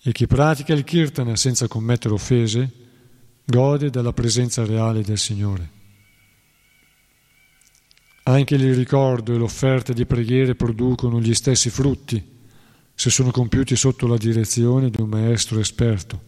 [0.07, 2.71] E chi pratica il kirtana senza commettere offese,
[3.43, 5.71] gode della presenza reale del Signore.
[8.21, 12.23] Anche il ricordo e l'offerta di preghiere producono gli stessi frutti
[12.93, 16.21] se sono compiuti sotto la direzione di un maestro esperto.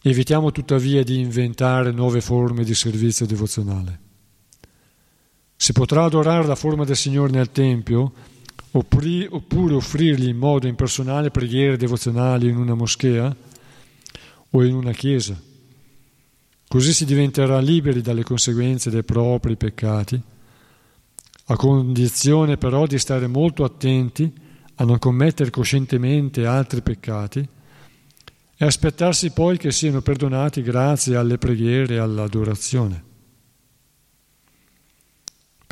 [0.00, 4.00] Evitiamo tuttavia di inventare nuove forme di servizio devozionale.
[5.54, 8.32] Si potrà adorare la forma del Signore nel Tempio
[8.76, 13.34] oppure offrirgli in modo impersonale preghiere devozionali in una moschea
[14.50, 15.40] o in una chiesa.
[16.66, 20.20] Così si diventerà liberi dalle conseguenze dei propri peccati,
[21.46, 24.32] a condizione però di stare molto attenti
[24.76, 27.48] a non commettere coscientemente altri peccati
[28.56, 33.12] e aspettarsi poi che siano perdonati grazie alle preghiere e all'adorazione.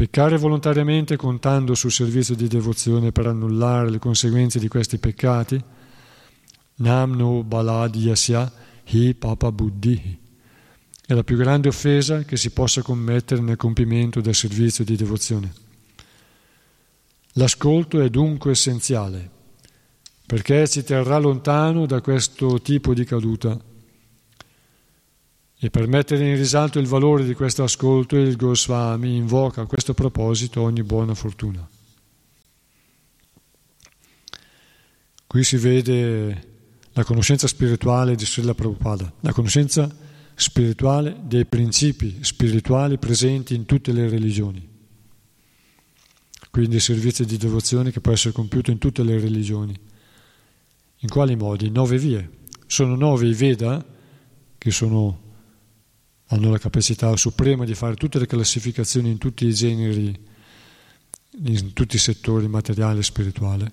[0.02, 5.62] Peccare volontariamente contando sul servizio di devozione per annullare le conseguenze di questi peccati,
[6.78, 8.52] namno baladhyasya
[8.86, 10.18] hi papa buddhi.
[11.06, 15.52] È la più grande offesa che si possa commettere nel compimento del servizio di devozione.
[17.34, 19.30] L'ascolto è dunque essenziale,
[20.26, 23.56] perché ci terrà lontano da questo tipo di caduta
[25.64, 29.94] E per mettere in risalto il valore di questo ascolto, il Goswami invoca a questo
[29.94, 31.64] proposito ogni buona fortuna.
[35.24, 36.48] Qui si vede
[36.94, 39.88] la conoscenza spirituale di Srila Prabhupada, la conoscenza
[40.34, 44.68] spirituale dei principi spirituali presenti in tutte le religioni.
[46.50, 49.78] Quindi il servizio di devozione che può essere compiuto in tutte le religioni.
[50.98, 51.70] In quali modi?
[51.70, 52.28] Nove vie.
[52.66, 53.82] Sono nove i Veda
[54.58, 55.31] che sono,
[56.32, 60.18] hanno la capacità suprema di fare tutte le classificazioni in tutti i generi,
[61.44, 63.72] in tutti i settori materiale e spirituale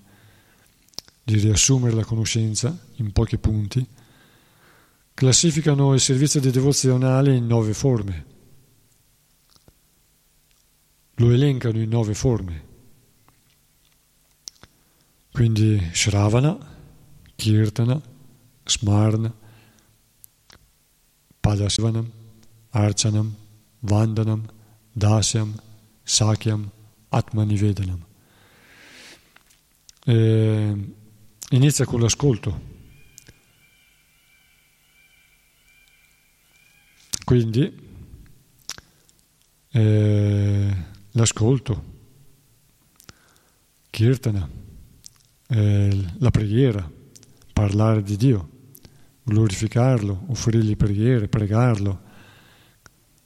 [1.22, 3.86] di riassumere la conoscenza in pochi punti,
[5.14, 8.26] classificano il servizio di devozionale in nove forme.
[11.14, 12.68] Lo elencano in nove forme.
[15.32, 16.58] Quindi Shravana,
[17.36, 18.00] Kirtana,
[18.64, 19.34] Smarna,
[21.40, 22.18] Padasivanam,
[22.70, 23.34] Archanam,
[23.80, 24.42] Vandanam,
[24.92, 25.54] Dasyam,
[26.04, 26.70] Sakyam,
[27.10, 28.04] Atmanivedanam.
[30.06, 30.98] Eh,
[31.52, 32.68] Inizia con l'ascolto.
[37.24, 37.88] Quindi
[39.72, 40.76] eh,
[41.10, 41.84] l'ascolto,
[43.90, 44.48] kirtana,
[45.48, 46.88] eh, la preghiera,
[47.52, 48.48] parlare di Dio,
[49.24, 52.02] glorificarlo, offrirgli preghiere, pregarlo,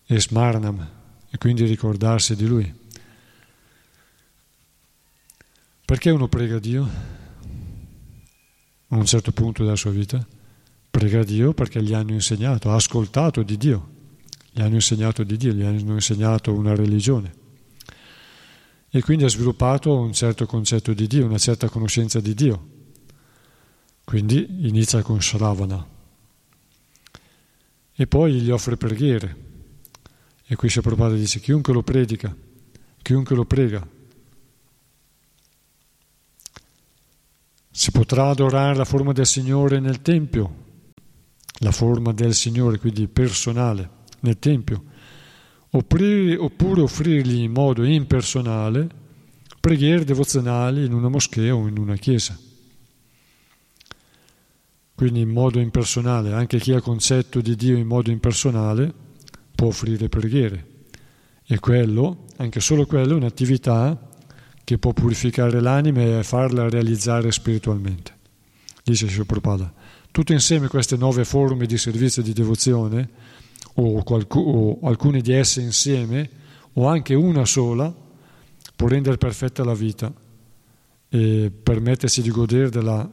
[0.07, 0.91] e smarnam,
[1.31, 2.75] e quindi ricordarsi di Lui.
[5.85, 7.15] Perché uno prega Dio?
[8.95, 10.25] a un certo punto della sua vita,
[10.91, 13.89] prega Dio perché gli hanno insegnato, ha ascoltato di Dio,
[14.53, 17.43] gli hanno insegnato di Dio, gli hanno insegnato una religione.
[18.91, 22.69] E quindi ha sviluppato un certo concetto di Dio, una certa conoscenza di Dio.
[24.05, 25.85] Quindi inizia con Shravana.
[27.97, 29.44] E poi gli offre preghiere.
[30.47, 32.35] E qui Prabhupada dice, chiunque lo predica,
[33.03, 33.87] chiunque lo prega,
[37.77, 40.55] Si potrà adorare la forma del Signore nel Tempio,
[41.59, 43.91] la forma del Signore, quindi personale,
[44.21, 44.85] nel Tempio,
[45.71, 48.89] oppure, oppure offrirgli in modo impersonale
[49.59, 52.39] preghiere devozionali in una moschea o in una chiesa.
[54.95, 58.95] Quindi in modo impersonale, anche chi ha concetto di Dio in modo impersonale
[59.55, 60.67] può offrire preghiere.
[61.47, 64.09] E quello, anche solo quello, è un'attività
[64.65, 68.13] che può purificare l'anima e farla realizzare spiritualmente.
[68.83, 69.73] Dice Sri Prabhupada.
[70.11, 73.09] Tutte insieme queste nove forme di servizio e di devozione,
[73.75, 76.31] o, qualcu- o alcune di esse insieme,
[76.75, 77.93] o anche una sola,
[78.77, 80.13] può rendere perfetta la vita
[81.09, 83.11] e permettersi di godere della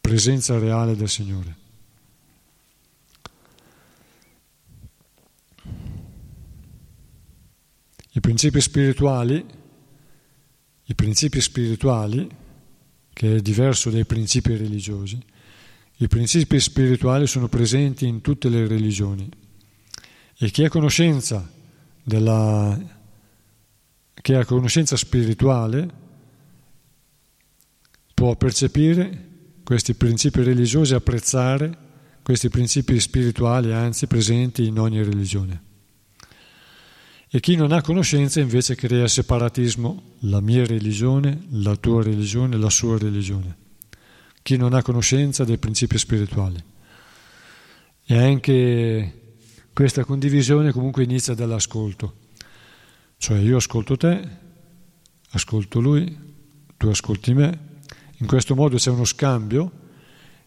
[0.00, 1.56] presenza reale del Signore.
[8.16, 9.44] I principi spirituali
[10.88, 12.28] i principi spirituali,
[13.12, 15.20] che è diverso dai principi religiosi,
[15.96, 19.28] i principi spirituali sono presenti in tutte le religioni
[20.38, 21.50] e chi ha conoscenza,
[22.04, 22.78] della,
[24.20, 26.04] chi ha conoscenza spirituale
[28.14, 29.24] può percepire
[29.64, 31.84] questi principi religiosi, apprezzare
[32.22, 35.65] questi principi spirituali, anzi presenti in ogni religione.
[37.36, 42.70] E chi non ha conoscenza invece crea separatismo, la mia religione, la tua religione, la
[42.70, 43.56] sua religione.
[44.40, 46.64] Chi non ha conoscenza dei principi spirituali.
[48.06, 49.34] E anche
[49.74, 52.20] questa condivisione comunque inizia dall'ascolto.
[53.18, 54.28] Cioè io ascolto te,
[55.32, 56.18] ascolto lui,
[56.78, 57.58] tu ascolti me.
[58.16, 59.72] In questo modo c'è uno scambio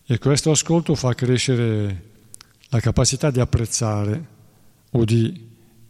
[0.07, 2.13] e questo ascolto fa crescere
[2.69, 4.27] la capacità di apprezzare
[4.89, 5.48] o di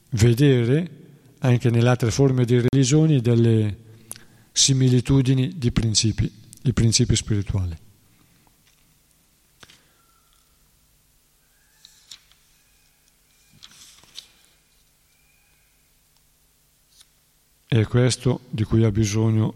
[0.09, 0.97] vedere
[1.39, 3.87] anche nelle altre forme di religioni delle
[4.51, 6.31] similitudini di principi,
[6.61, 7.77] di principi spirituali.
[17.67, 19.53] È questo di cui ha bisogno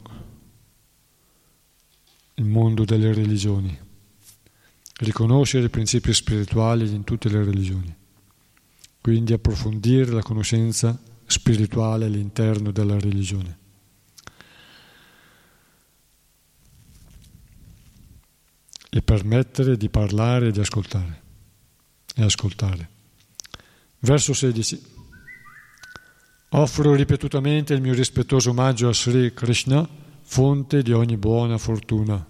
[2.35, 3.77] il mondo delle religioni,
[4.97, 8.01] riconoscere i principi spirituali in tutte le religioni
[9.03, 13.57] quindi approfondire la conoscenza spirituale all'interno della religione.
[18.89, 21.21] E permettere di parlare e di ascoltare.
[22.15, 22.89] E ascoltare.
[23.99, 24.81] Verso 16.
[26.51, 29.85] Offro ripetutamente il mio rispettoso omaggio a Sri Krishna,
[30.21, 32.25] fonte di ogni buona fortuna.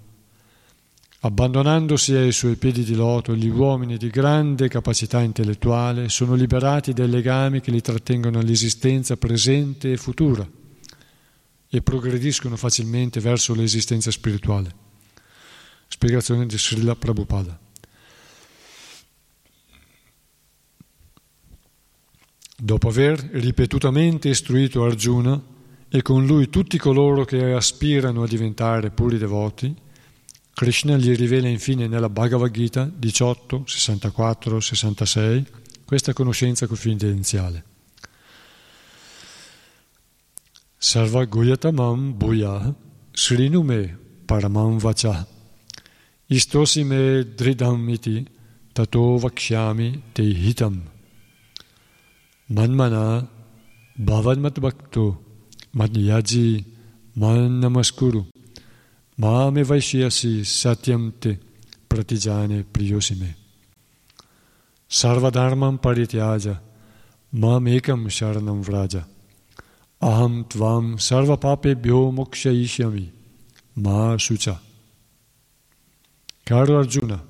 [1.25, 7.07] Abbandonandosi ai suoi piedi di loto, gli uomini di grande capacità intellettuale sono liberati dai
[7.07, 10.45] legami che li trattengono all'esistenza presente e futura
[11.69, 14.75] e progrediscono facilmente verso l'esistenza spirituale.
[15.87, 17.57] Spiegazione di Srila Prabhupada.
[22.57, 25.41] Dopo aver ripetutamente istruito Arjuna
[25.87, 29.73] e con lui tutti coloro che aspirano a diventare puri devoti,
[30.55, 35.45] Krishna gli rivela infine nella Bhagavad Gita 18, 64, 66
[35.83, 37.63] questa conoscenza confidenziale.
[40.77, 42.73] Sarva Guyatamam Bhuya
[43.11, 45.27] Srinume Paramam Vacha.
[46.27, 48.25] Istosi me dridam iti
[48.73, 50.83] tato vakshyami te hitam.
[52.47, 53.27] Manmana
[53.95, 55.23] Bhavad mat bhakto
[55.71, 56.65] Madhyaji
[57.15, 58.27] Man namaskuru
[59.15, 61.37] Mame Vaishyasi Satyam Te
[61.87, 63.35] Pratijane Priyosime.
[64.89, 66.59] Sarvadharmam Parityaja
[67.33, 69.05] Mam Ekam Sharanam Vraja.
[70.01, 73.11] Aham Tvam Sarvapape Bhyo Mokshayishyami
[73.75, 74.59] Ma Sucha.
[76.43, 77.23] Caro Arjuna,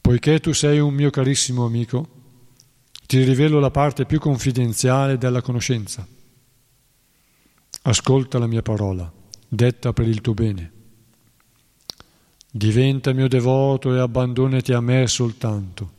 [0.00, 2.08] poiché tu sei un mio carissimo amico,
[3.06, 6.04] ti rivelo la parte più confidenziale della conoscenza.
[7.82, 9.19] Ascolta la mia parola
[9.52, 10.72] detta per il tuo bene.
[12.52, 15.98] Diventa mio devoto e abbandonati a me soltanto.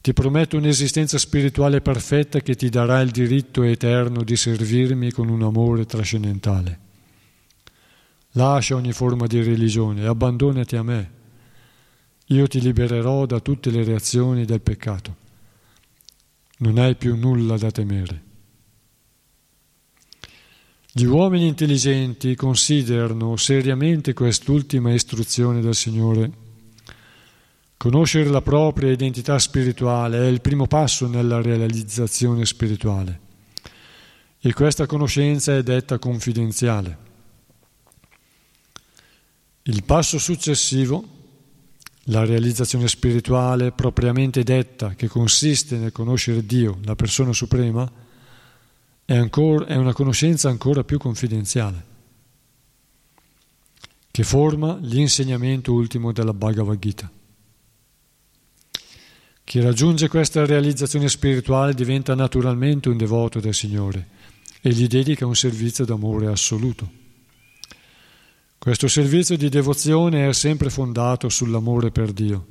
[0.00, 5.42] Ti prometto un'esistenza spirituale perfetta che ti darà il diritto eterno di servirmi con un
[5.42, 6.86] amore trascendentale.
[8.32, 11.10] Lascia ogni forma di religione e abbandonati a me.
[12.26, 15.16] Io ti libererò da tutte le reazioni del peccato.
[16.58, 18.22] Non hai più nulla da temere.
[20.98, 26.28] Gli uomini intelligenti considerano seriamente quest'ultima istruzione del Signore.
[27.76, 33.20] Conoscere la propria identità spirituale è il primo passo nella realizzazione spirituale
[34.40, 36.98] e questa conoscenza è detta confidenziale.
[39.62, 41.04] Il passo successivo,
[42.06, 47.88] la realizzazione spirituale propriamente detta, che consiste nel conoscere Dio, la persona suprema,
[49.10, 51.82] è, ancora, è una conoscenza ancora più confidenziale,
[54.10, 57.10] che forma l'insegnamento ultimo della Bhagavad Gita.
[59.44, 64.08] Chi raggiunge questa realizzazione spirituale diventa naturalmente un devoto del Signore
[64.60, 66.90] e gli dedica un servizio d'amore assoluto.
[68.58, 72.46] Questo servizio di devozione è sempre fondato sull'amore per Dio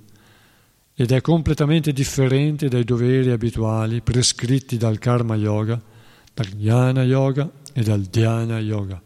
[0.96, 5.96] ed è completamente differente dai doveri abituali prescritti dal Karma Yoga
[6.38, 9.02] dal Jnana Yoga e dal Dhyana Yoga.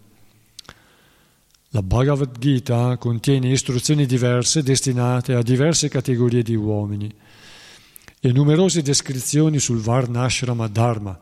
[1.69, 7.09] La Bhagavad Gita contiene istruzioni diverse destinate a diverse categorie di uomini
[8.19, 11.17] e numerose descrizioni sul Varnashrama Dharma,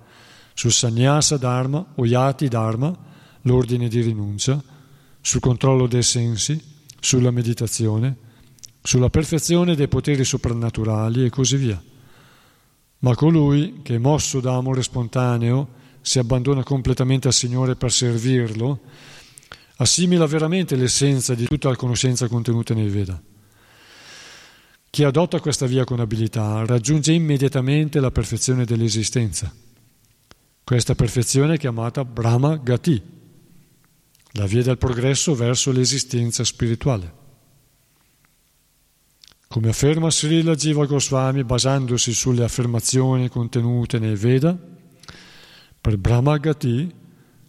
[0.55, 2.91] sul Sannyasa Dharma o Yati Dharma,
[3.43, 4.61] l'ordine di rinuncia,
[5.21, 6.59] sul controllo dei sensi,
[6.99, 8.15] sulla meditazione,
[8.81, 11.79] sulla perfezione dei poteri soprannaturali e così via.
[13.01, 15.77] Ma colui che, mosso da amore spontaneo,
[16.09, 18.79] si abbandona completamente al Signore per servirlo,
[19.75, 23.21] assimila veramente l'essenza di tutta la conoscenza contenuta nei Veda.
[24.89, 29.53] Chi adotta questa via con abilità raggiunge immediatamente la perfezione dell'esistenza.
[30.63, 32.99] Questa perfezione è chiamata Brahma Gati,
[34.31, 37.13] la via del progresso verso l'esistenza spirituale.
[39.47, 44.77] Come afferma Srila Jiva Goswami basandosi sulle affermazioni contenute nei Veda,
[45.81, 46.93] per Brahmagati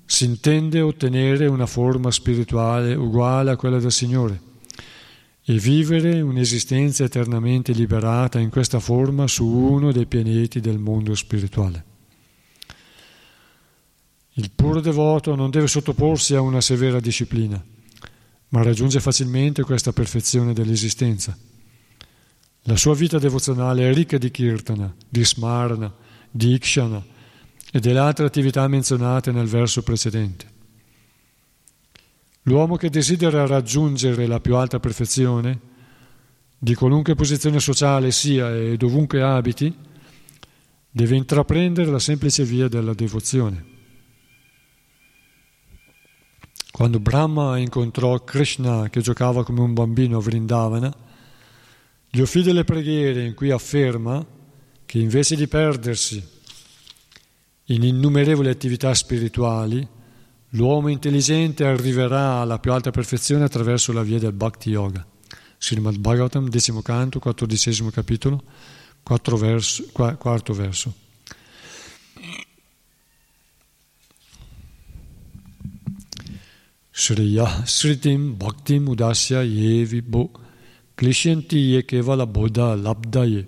[0.04, 4.40] si intende ottenere una forma spirituale uguale a quella del Signore
[5.44, 11.84] e vivere un'esistenza eternamente liberata in questa forma su uno dei pianeti del mondo spirituale.
[14.34, 17.62] Il puro devoto non deve sottoporsi a una severa disciplina,
[18.48, 21.36] ma raggiunge facilmente questa perfezione dell'esistenza.
[22.64, 25.92] La sua vita devozionale è ricca di kirtana, di smarana,
[26.30, 27.04] di ikshana,
[27.72, 30.58] e delle altre attività menzionate nel verso precedente.
[32.42, 35.68] L'uomo che desidera raggiungere la più alta perfezione,
[36.58, 39.72] di qualunque posizione sociale sia e dovunque abiti,
[40.90, 43.64] deve intraprendere la semplice via della devozione.
[46.70, 50.92] Quando Brahma incontrò Krishna che giocava come un bambino a Vrindavana,
[52.08, 54.26] gli offrì delle preghiere in cui afferma
[54.86, 56.39] che invece di perdersi
[57.72, 59.98] in innumerevoli attività spirituali,
[60.54, 65.06] L'uomo intelligente arriverà alla più alta perfezione attraverso la via del Bhakti Yoga.
[65.58, 68.42] Srimad Bhagavatam, decimo canto, quattordicesimo capitolo,
[69.36, 70.92] verso, quarto verso.
[76.90, 80.30] Shriya Sritim Bhaktim Udasya Yevi Bo
[80.94, 83.46] Klishyanti Ye Kevala Bodha Labda Ye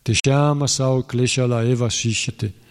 [0.00, 2.61] Teshama Sao Kleshala Eva Shishyate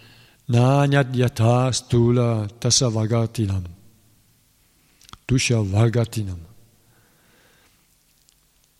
[0.46, 3.64] Nanyat Yatha Stula Tasa Vagatinam
[5.24, 6.50] Tusha Vagatinam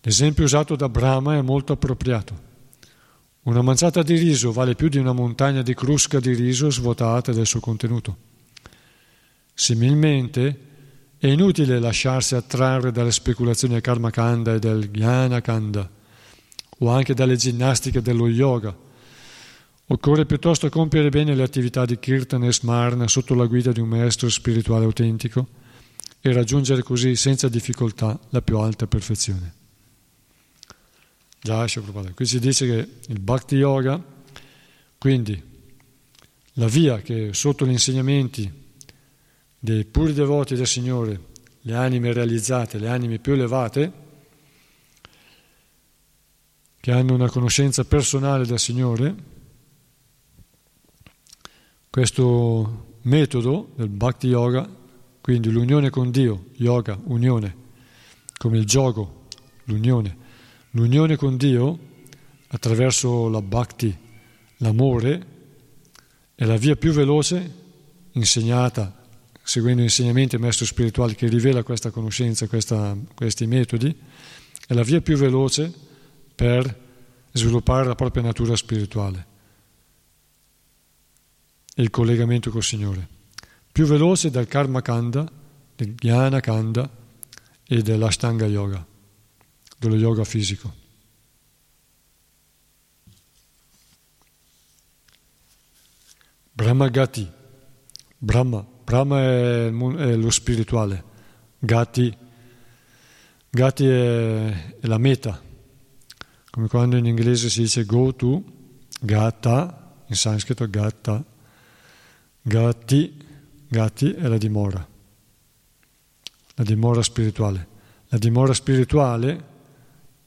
[0.05, 2.51] L'esempio usato da Brahma è molto appropriato.
[3.43, 7.45] Una manciata di riso vale più di una montagna di crusca di riso svuotata del
[7.45, 8.17] suo contenuto.
[9.53, 10.59] Similmente,
[11.17, 15.89] è inutile lasciarsi attrarre dalle speculazioni del Karma Kanda e del Jnana Kanda,
[16.79, 18.75] o anche dalle ginnastiche dello yoga.
[19.93, 23.89] Occorre piuttosto compiere bene le attività di Kirtan e Smarna sotto la guida di un
[23.89, 25.47] maestro spirituale autentico
[26.19, 29.53] e raggiungere così senza difficoltà la più alta perfezione.
[31.39, 31.67] Già,
[32.15, 34.03] Qui si dice che il Bhakti Yoga,
[34.97, 35.39] quindi
[36.53, 38.51] la via che sotto gli insegnamenti
[39.59, 41.19] dei puri devoti del Signore,
[41.61, 43.91] le anime realizzate, le anime più elevate,
[46.79, 49.31] che hanno una conoscenza personale del Signore,
[51.93, 54.67] questo metodo del Bhakti Yoga,
[55.21, 57.55] quindi l'unione con Dio, yoga, unione,
[58.35, 59.25] come il gioco,
[59.65, 60.17] l'unione,
[60.71, 61.77] l'unione con Dio
[62.47, 63.95] attraverso la Bhakti,
[64.57, 65.25] l'amore,
[66.33, 67.53] è la via più veloce
[68.13, 69.03] insegnata
[69.43, 73.95] seguendo insegnamenti del maestro spirituale che rivela questa conoscenza, questa, questi metodi,
[74.67, 75.71] è la via più veloce
[76.33, 76.75] per
[77.33, 79.27] sviluppare la propria natura spirituale.
[79.27, 79.32] e
[81.75, 83.07] il collegamento col Signore.
[83.71, 85.29] Più veloce del Karma Kanda,
[85.75, 86.89] del Jnana Kanda
[87.65, 88.85] e dell'Ashtanga Yoga,
[89.77, 90.81] dello yoga fisico.
[96.51, 97.27] Brahmagati,
[98.17, 98.67] Brahma.
[98.83, 101.03] Brahma è, è lo spirituale,
[101.57, 102.15] Gati,
[103.49, 105.41] Gati è, è, la meta,
[106.49, 108.43] come quando in inglese si dice go to,
[108.99, 111.23] Gata, in sanscrito Gata,
[112.45, 113.17] Gati,
[113.69, 114.85] Gati è la dimora,
[116.55, 117.71] la dimora spirituale.
[118.09, 119.43] La dimora spirituale,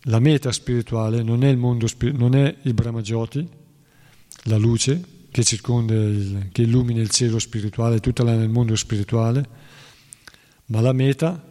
[0.00, 3.48] la meta spirituale non è il mondo, non è il Brahmajoti,
[4.44, 5.00] la luce,
[5.30, 9.48] che circonda, il, che illumina il cielo spirituale, tutto nel mondo spirituale,
[10.66, 11.46] ma la meta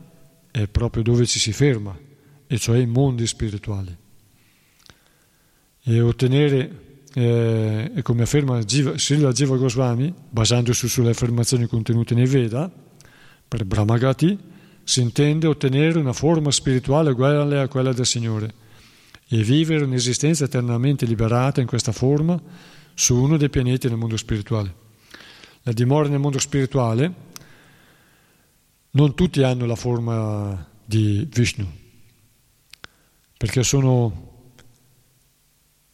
[0.51, 1.97] è proprio dove ci si ferma,
[2.47, 3.95] e cioè i mondi spirituali.
[5.83, 6.84] E ottenere,
[7.17, 12.69] eh, e come afferma Jiva, Srila Jiva Goswami, basandosi sulle affermazioni contenute nei Veda,
[13.47, 14.37] per Brahmagati
[14.83, 18.53] si intende ottenere una forma spirituale uguale a quella del Signore
[19.29, 22.39] e vivere un'esistenza eternamente liberata in questa forma
[22.93, 24.83] su uno dei pianeti nel mondo spirituale.
[25.63, 27.13] La dimora nel mondo spirituale
[28.91, 31.65] non tutti hanno la forma di Vishnu,
[33.37, 34.43] perché sono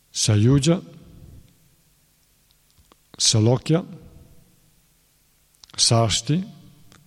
[0.09, 0.81] Sayuja,
[3.23, 3.85] Salokya,
[5.75, 6.43] Sasti,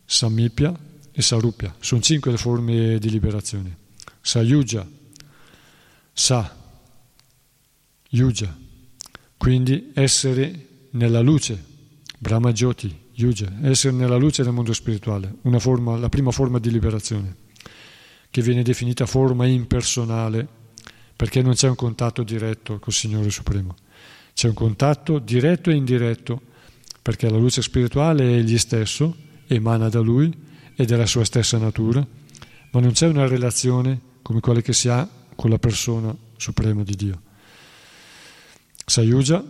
[0.05, 0.73] Samipya
[1.11, 1.75] e Sarupya.
[1.81, 3.77] Sono cinque le forme di liberazione.
[4.21, 4.89] Sayuja,
[6.13, 6.57] Sa,
[8.11, 8.57] Yuja,
[9.37, 11.63] quindi essere nella luce,
[12.17, 17.37] Brahma Jyoti, Yuja, essere nella luce del mondo spirituale, forma, la prima forma di liberazione,
[18.31, 20.47] che viene definita forma impersonale,
[21.17, 23.75] perché non c'è un contatto diretto col Signore Supremo.
[24.35, 26.41] C'è un contatto diretto e indiretto,
[27.01, 29.17] perché la luce spirituale è egli stesso,
[29.47, 30.33] emana da lui
[30.75, 32.05] ed è la sua stessa natura,
[32.73, 36.95] ma non c'è una relazione come quella che si ha con la persona suprema di
[36.97, 37.23] Dio.
[38.85, 39.43] Sayuja,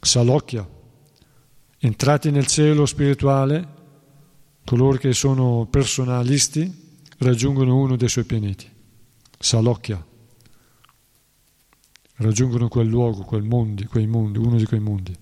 [0.00, 0.68] Salokya,
[1.78, 3.68] entrati nel cielo spirituale,
[4.64, 6.82] coloro che sono personalisti
[7.18, 8.68] raggiungono uno dei suoi pianeti,
[9.38, 10.04] Salokya,
[12.16, 15.16] raggiungono quel luogo, quel mondi, quei mondi, uno di quei mondi.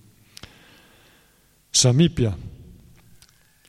[1.71, 2.37] Samipya,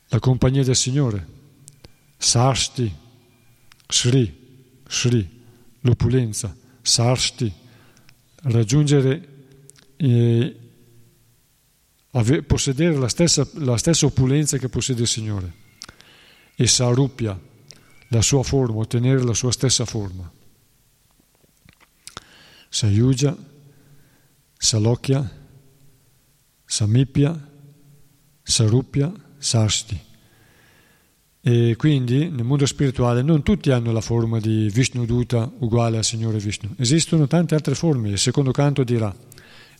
[0.08, 1.28] la compagnia del Signore,
[2.18, 2.94] Sarsti,
[3.88, 5.42] Sri, Sri,
[5.82, 7.52] l'opulenza, Sarsti,
[8.44, 9.28] raggiungere
[9.96, 10.58] eh,
[12.46, 15.62] possedere la stessa, la stessa opulenza che possiede il Signore
[16.56, 17.40] e sarupia
[18.10, 20.30] la sua forma, ottenere la sua stessa forma.
[22.74, 23.38] Sayuja,
[24.58, 25.32] Salokya,
[26.66, 27.50] Samipya,
[28.42, 30.00] Sarupya, Sasti.
[31.40, 36.04] E quindi nel mondo spirituale non tutti hanno la forma di Vishnu Duta uguale al
[36.04, 36.74] Signore Vishnu.
[36.80, 38.10] Esistono tante altre forme.
[38.10, 39.16] Il secondo canto dirà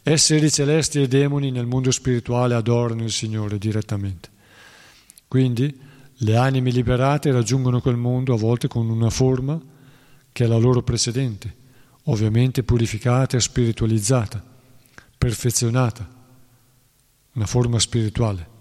[0.04, 4.30] esseri celesti e demoni nel mondo spirituale adorano il Signore direttamente.
[5.28, 5.76] Quindi
[6.18, 9.60] le anime liberate raggiungono quel mondo a volte con una forma
[10.32, 11.62] che è la loro precedente,
[12.04, 14.44] ovviamente purificata e spiritualizzata,
[15.18, 16.08] perfezionata,
[17.34, 18.52] una forma spirituale.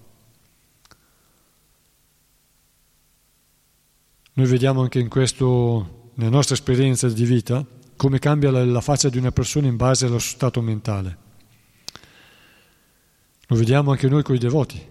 [4.34, 7.64] Noi vediamo anche in questo, nella nostra esperienza di vita,
[7.96, 11.18] come cambia la, la faccia di una persona in base allo stato mentale.
[13.48, 14.90] Lo vediamo anche noi con i devoti.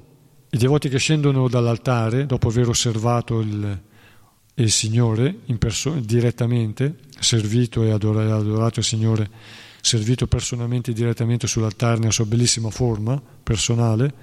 [0.53, 3.81] I devoti che scendono dall'altare, dopo aver osservato il,
[4.62, 9.30] il Signore perso- direttamente, servito e adorato, adorato il Signore,
[9.82, 14.14] servito personalmente direttamente sull'altare nella sua bellissima forma personale,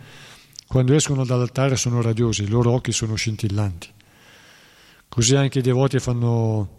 [0.67, 3.89] quando escono dall'altare sono radiosi, i loro occhi sono scintillanti.
[5.09, 6.77] Così anche i devoti fanno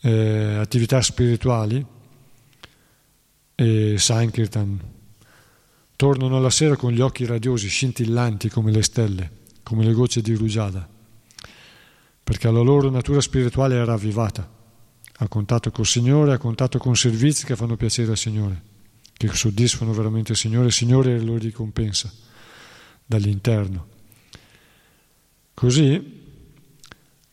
[0.00, 1.84] eh, attività spirituali
[3.54, 4.92] e Sankirtan.
[5.96, 9.30] Tornano la sera con gli occhi radiosi, scintillanti come le stelle,
[9.62, 10.86] come le gocce di rugiada,
[12.24, 14.50] perché la loro natura spirituale è ravvivata,
[15.16, 18.62] a contatto col Signore, a contatto con servizi che fanno piacere al Signore,
[19.12, 22.10] che soddisfano veramente il Signore, il Signore lo ricompensa
[23.04, 23.86] dall'interno.
[25.52, 26.22] Così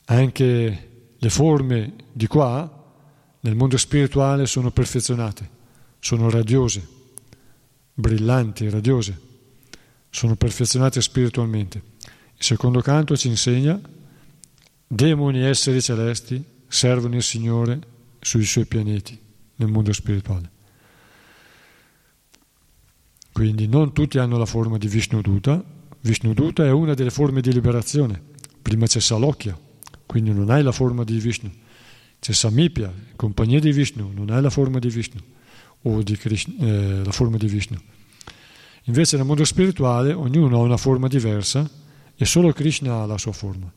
[0.05, 2.79] anche le forme di qua,
[3.39, 5.49] nel mondo spirituale, sono perfezionate,
[5.99, 6.85] sono radiose,
[7.93, 9.19] brillanti, radiose,
[10.09, 11.81] sono perfezionate spiritualmente.
[12.37, 13.79] Il secondo canto ci insegna,
[14.91, 17.79] demoni e esseri celesti servono il Signore
[18.19, 19.17] sui suoi pianeti,
[19.55, 20.49] nel mondo spirituale.
[23.31, 25.63] Quindi non tutti hanno la forma di Vishnu Duta,
[26.01, 28.21] Vishnu Duta è una delle forme di liberazione,
[28.61, 29.57] prima c'è Salokya,
[30.05, 31.49] quindi non hai la forma di Vishnu.
[32.19, 35.19] C'è Samipya, compagnia di Vishnu, non hai la forma di Vishnu
[35.83, 37.79] o di Krishna, eh, la forma di Vishnu.
[38.85, 41.67] Invece nel mondo spirituale ognuno ha una forma diversa
[42.15, 43.71] e solo Krishna ha la sua forma.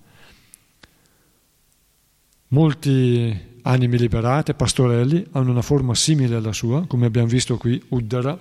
[2.54, 8.38] Molti anime liberate, pastorelli, hanno una forma simile alla sua, come abbiamo visto qui, Uddara,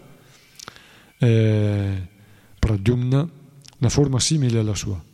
[1.18, 2.08] eh,
[2.60, 3.30] Pradyumna,
[3.80, 5.12] una forma simile alla sua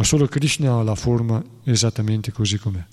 [0.00, 2.84] ma solo Krishna ha la forma esattamente così com'è.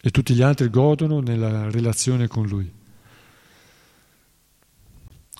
[0.00, 2.70] E tutti gli altri godono nella relazione con lui.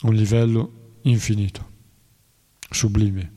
[0.03, 1.71] Un livello infinito,
[2.71, 3.34] sublime.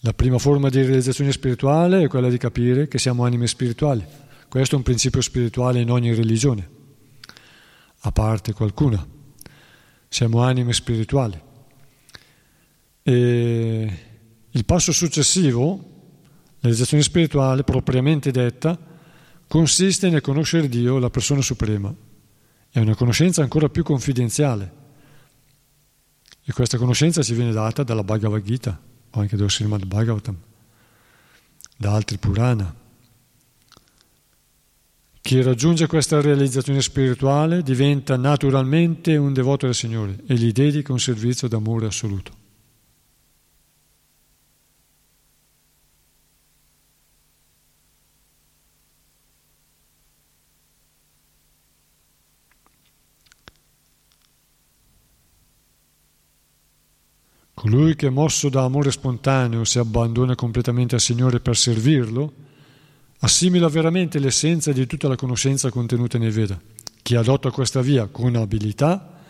[0.00, 4.04] La prima forma di realizzazione spirituale è quella di capire che siamo anime spirituali.
[4.48, 6.68] Questo è un principio spirituale in ogni religione,
[8.00, 9.18] a parte qualcuna
[10.10, 11.40] siamo anime spirituali.
[13.02, 13.98] E
[14.50, 18.76] il passo successivo, la realizzazione spirituale, propriamente detta,
[19.46, 21.94] consiste nel conoscere Dio, la persona suprema.
[22.68, 24.78] È una conoscenza ancora più confidenziale.
[26.44, 28.80] E questa conoscenza ci viene data dalla Bhagavad Gita,
[29.10, 30.36] o anche dallo Srimad Bhagavatam,
[31.76, 32.74] da altri Purana.
[35.20, 41.00] Chi raggiunge questa realizzazione spirituale diventa naturalmente un devoto del Signore e gli dedica un
[41.00, 42.39] servizio d'amore assoluto.
[57.60, 62.32] Colui che mosso da amore spontaneo si abbandona completamente al Signore per servirlo,
[63.18, 66.58] assimila veramente l'essenza di tutta la conoscenza contenuta nei Veda.
[67.02, 69.20] Chi adotta questa via con abilità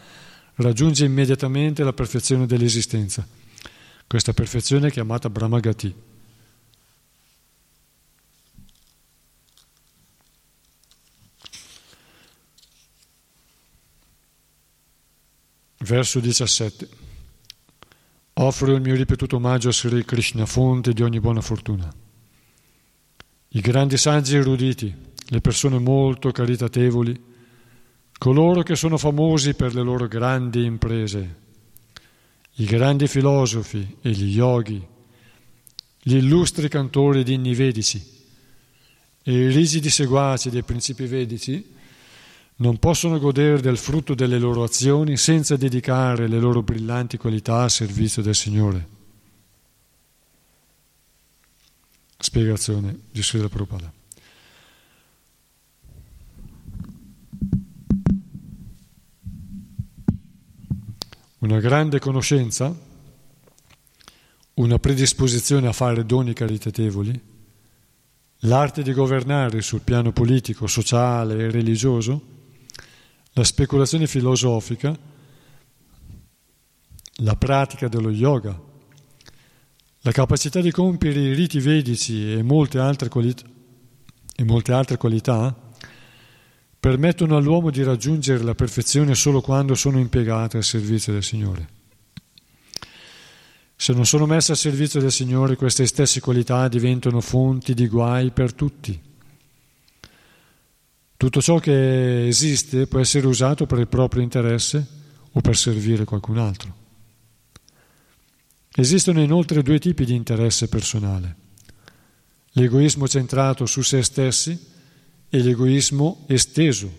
[0.55, 3.26] raggiunge immediatamente la perfezione dell'esistenza.
[4.07, 5.93] Questa perfezione è chiamata Brahmagati.
[15.78, 17.09] Verso 17.
[18.43, 21.93] Offro il mio ripetuto omaggio a Sri Krishna, fonte di ogni buona fortuna.
[23.49, 24.95] I grandi saggi eruditi,
[25.26, 27.22] le persone molto caritatevoli,
[28.16, 31.36] coloro che sono famosi per le loro grandi imprese,
[32.55, 34.82] i grandi filosofi e gli yogi,
[36.01, 38.03] gli illustri cantori di inni vedici
[39.22, 41.74] e i rigidi seguaci dei principi vedici
[42.61, 47.70] non possono godere del frutto delle loro azioni senza dedicare le loro brillanti qualità al
[47.70, 48.88] servizio del Signore.
[52.18, 53.92] Spiegazione di Srila Prabhupada.
[61.40, 62.74] una grande conoscenza,
[64.54, 67.18] una predisposizione a fare doni caritatevoli,
[68.40, 72.39] l'arte di governare sul piano politico, sociale e religioso,
[73.33, 74.97] la speculazione filosofica,
[77.22, 78.59] la pratica dello yoga,
[80.01, 83.45] la capacità di compiere i riti vedici e molte altre qualità,
[84.35, 85.55] e molte altre qualità
[86.81, 91.68] permettono all'uomo di raggiungere la perfezione solo quando sono impiegate al servizio del Signore.
[93.76, 98.31] Se non sono messe al servizio del Signore, queste stesse qualità diventano fonti di guai
[98.31, 99.09] per tutti.
[101.20, 104.86] Tutto ciò che esiste può essere usato per il proprio interesse
[105.32, 106.74] o per servire qualcun altro.
[108.74, 111.36] Esistono inoltre due tipi di interesse personale.
[112.52, 114.58] L'egoismo centrato su se stessi
[115.28, 116.90] e l'egoismo esteso.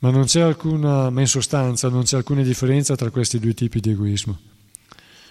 [0.00, 3.80] Ma, non c'è alcuna, ma in sostanza non c'è alcuna differenza tra questi due tipi
[3.80, 4.38] di egoismo.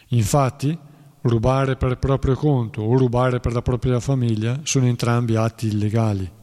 [0.07, 0.75] Infatti,
[1.21, 6.37] rubare per proprio conto o rubare per la propria famiglia sono entrambi atti illegali.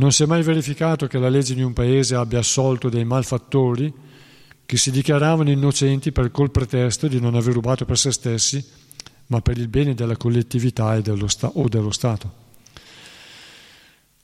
[0.00, 3.92] Non si è mai verificato che la legge di un paese abbia assolto dei malfattori
[4.64, 8.64] che si dichiaravano innocenti per col pretesto di non aver rubato per se stessi,
[9.26, 12.32] ma per il bene della collettività dello sta- o dello Stato.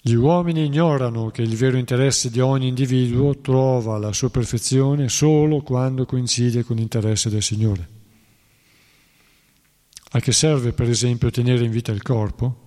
[0.00, 5.60] Gli uomini ignorano che il vero interesse di ogni individuo trova la sua perfezione solo
[5.60, 7.88] quando coincide con l'interesse del Signore.
[10.12, 12.64] A che serve, per esempio, tenere in vita il corpo?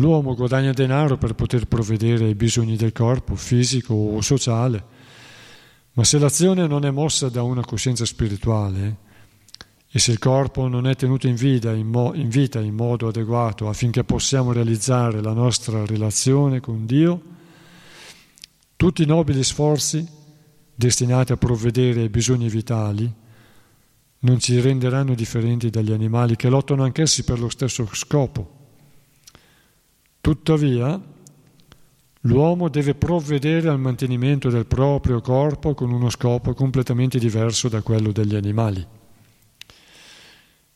[0.00, 4.82] L'uomo guadagna denaro per poter provvedere ai bisogni del corpo, fisico o sociale,
[5.92, 8.96] ma se l'azione non è mossa da una coscienza spirituale,
[9.90, 13.08] e se il corpo non è tenuto in vita in, mo- in vita in modo
[13.08, 17.22] adeguato affinché possiamo realizzare la nostra relazione con Dio,
[18.76, 20.06] tutti i nobili sforzi
[20.74, 23.12] destinati a provvedere ai bisogni vitali
[24.20, 28.59] non ci renderanno differenti dagli animali che lottano anch'essi per lo stesso scopo.
[30.20, 31.00] Tuttavia,
[32.22, 38.12] l'uomo deve provvedere al mantenimento del proprio corpo con uno scopo completamente diverso da quello
[38.12, 38.86] degli animali.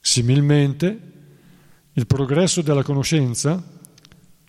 [0.01, 1.13] Similmente,
[1.93, 3.63] il progresso della conoscenza,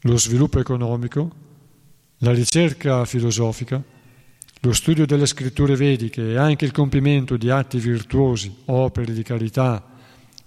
[0.02, 1.44] lo sviluppo economico,
[2.20, 3.84] la ricerca filosofica,
[4.62, 9.84] lo studio delle scritture vediche e anche il compimento di atti virtuosi, opere di carità,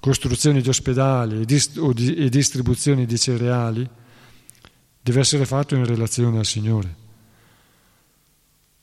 [0.00, 3.88] costruzioni di ospedali e, dist- di- distribuzioni di cereali,
[5.08, 7.06] deve essere fatto in relazione al Signore.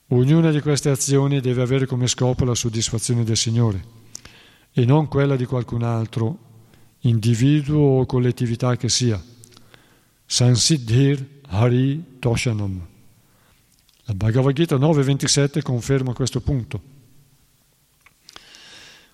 [0.08, 3.94] Ognuna di queste azioni deve avere come scopo la soddisfazione del Signore
[4.72, 6.38] e non quella di qualcun altro,
[7.00, 9.22] individuo o collettività che sia.
[10.26, 12.84] Sansiddhir Hari Toshanam.
[14.06, 16.82] La Bhagavad Gita 9.27 conferma questo punto.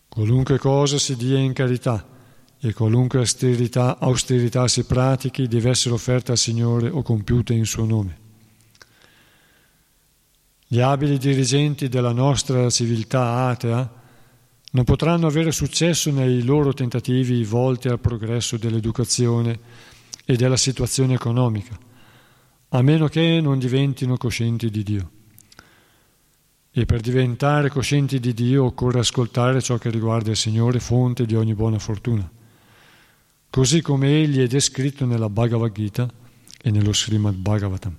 [0.08, 2.06] Qualunque cosa si dia in carità
[2.64, 7.84] e qualunque austerità, austerità si pratichi deve essere offerta al Signore o compiuta in suo
[7.84, 8.18] nome.
[10.68, 14.00] Gli abili dirigenti della nostra civiltà atea
[14.70, 19.58] non potranno avere successo nei loro tentativi volti al progresso dell'educazione
[20.24, 21.76] e della situazione economica,
[22.68, 25.10] a meno che non diventino coscienti di Dio.
[26.70, 31.34] E per diventare coscienti di Dio occorre ascoltare ciò che riguarda il Signore, fonte di
[31.34, 32.30] ogni buona fortuna,
[33.53, 36.11] così come Egli è descritto nella Bhagavad Gita
[36.62, 37.96] e nello Srimad Bhagavatam.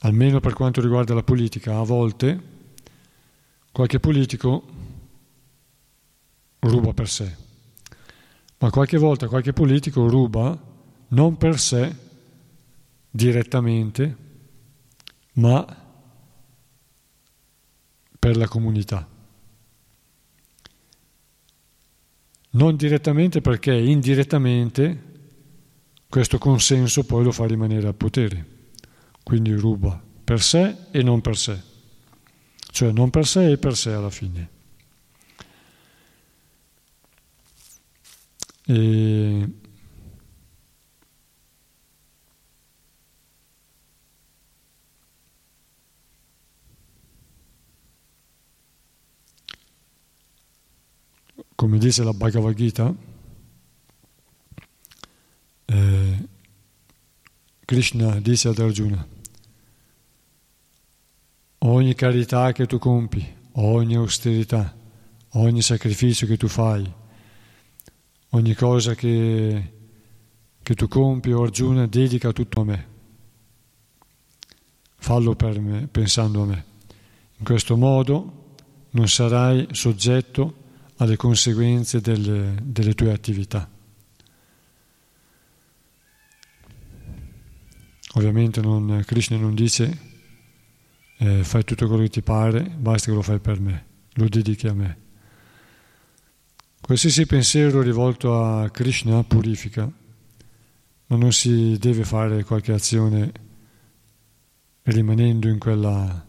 [0.00, 2.40] almeno per quanto riguarda la politica, a volte
[3.72, 4.64] qualche politico
[6.60, 7.36] ruba per sé,
[8.58, 10.56] ma qualche volta qualche politico ruba
[11.08, 11.94] non per sé
[13.10, 14.16] direttamente,
[15.34, 15.86] ma
[18.18, 19.17] per la comunità.
[22.50, 25.04] Non direttamente perché indirettamente
[26.08, 28.56] questo consenso poi lo fa rimanere al potere
[29.28, 31.60] quindi ruba per sé e non per sé,
[32.70, 34.48] cioè non per sé e per sé alla fine.
[38.64, 39.48] E
[51.58, 52.94] come dice la Bhagavad Gita,
[55.64, 56.28] eh,
[57.64, 59.04] Krishna dice ad Arjuna,
[61.58, 64.72] ogni carità che tu compi, ogni austerità,
[65.30, 66.88] ogni sacrificio che tu fai,
[68.28, 69.72] ogni cosa che,
[70.62, 72.86] che tu compi, o Arjuna, dedica tutto a me.
[74.94, 76.64] Fallo per me, pensando a me.
[77.38, 78.54] In questo modo
[78.90, 80.66] non sarai soggetto
[80.98, 83.68] alle conseguenze delle, delle tue attività.
[88.14, 90.06] Ovviamente non, Krishna non dice
[91.18, 94.66] eh, fai tutto quello che ti pare, basta che lo fai per me, lo dedichi
[94.66, 94.98] a me.
[96.80, 99.90] Qualsiasi pensiero rivolto a Krishna purifica,
[101.06, 103.32] ma non si deve fare qualche azione
[104.84, 106.26] rimanendo in quella,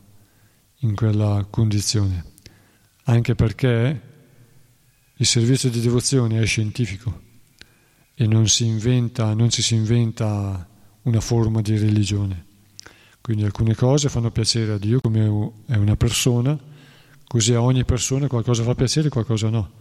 [0.79, 2.25] in quella condizione,
[3.05, 4.01] anche perché
[5.21, 7.27] il servizio di devozione è scientifico
[8.13, 10.65] e non si inventa, non ci si inventa
[11.01, 12.45] una forma di religione.
[13.19, 16.57] Quindi alcune cose fanno piacere a Dio come è una persona,
[17.27, 19.71] così a ogni persona qualcosa fa piacere e qualcosa no.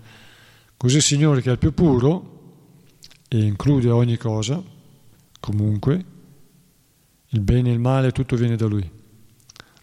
[0.77, 2.57] Così il Signore che è il più puro
[3.29, 4.61] e include ogni cosa,
[5.39, 6.05] comunque,
[7.29, 8.91] il bene e il male tutto viene da Lui.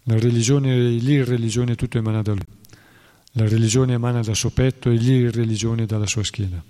[0.02, 2.55] La religione, l'irreligione tutto emana da Lui.
[3.38, 6.62] La religione emana dal suo petto e l'irreligione dalla sua schiena.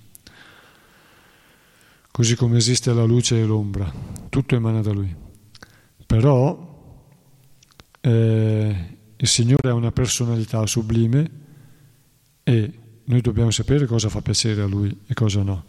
[2.10, 3.88] Così come esiste la luce e l'ombra,
[4.28, 5.14] tutto emana da Lui.
[6.04, 7.04] Però
[8.00, 11.30] eh, il Signore ha una personalità sublime
[12.42, 12.72] e
[13.04, 15.64] noi dobbiamo sapere cosa fa piacere a Lui e cosa no.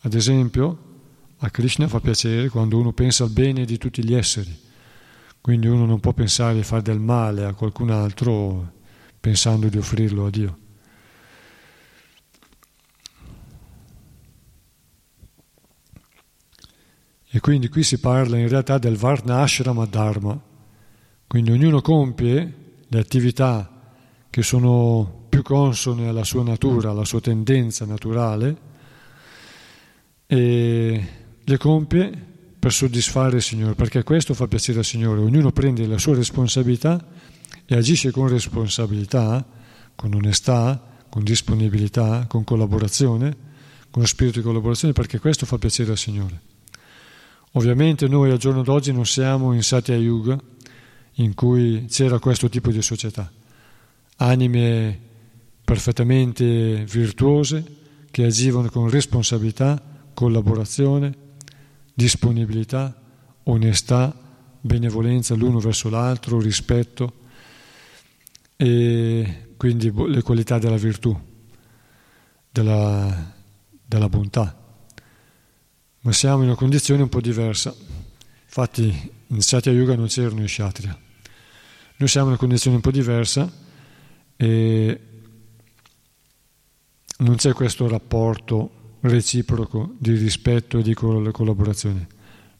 [0.00, 0.78] Ad esempio,
[1.38, 4.58] a Krishna fa piacere quando uno pensa al bene di tutti gli esseri,
[5.40, 8.78] quindi uno non può pensare di fare del male a qualcun altro
[9.20, 10.58] pensando di offrirlo a Dio.
[17.32, 20.40] E quindi qui si parla in realtà del Varna Ashrama Dharma,
[21.28, 22.54] quindi ognuno compie
[22.88, 23.92] le attività
[24.28, 28.68] che sono più consone alla sua natura, alla sua tendenza naturale
[30.26, 31.08] e
[31.42, 32.26] le compie
[32.58, 35.20] per soddisfare il Signore, perché questo fa piacere al Signore.
[35.20, 37.04] Ognuno prende la sua responsabilità
[37.66, 39.46] e agisce con responsabilità,
[39.94, 43.36] con onestà, con disponibilità, con collaborazione,
[43.90, 46.40] con spirito di collaborazione, perché questo fa piacere al Signore.
[47.52, 50.38] Ovviamente noi al giorno d'oggi non siamo in Satya Yuga,
[51.14, 53.30] in cui c'era questo tipo di società.
[54.16, 54.98] Anime
[55.64, 57.64] perfettamente virtuose
[58.10, 59.80] che agivano con responsabilità,
[60.14, 61.14] collaborazione,
[61.92, 63.00] disponibilità,
[63.44, 64.16] onestà,
[64.60, 67.18] benevolenza l'uno verso l'altro, rispetto
[68.62, 71.18] e quindi le qualità della virtù,
[72.50, 73.32] della,
[73.82, 74.54] della bontà.
[76.00, 77.74] Ma siamo in una condizione un po' diversa.
[78.44, 80.98] Infatti in Satya Yuga non c'erano i Kshatriya.
[81.96, 83.50] Noi siamo in una condizione un po' diversa
[84.36, 85.00] e
[87.16, 92.06] non c'è questo rapporto reciproco di rispetto e di collaborazione.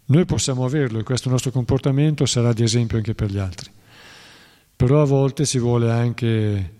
[0.06, 3.70] Noi possiamo averlo e questo nostro comportamento sarà di esempio anche per gli altri.
[4.80, 6.74] Però a volte ci vuole anche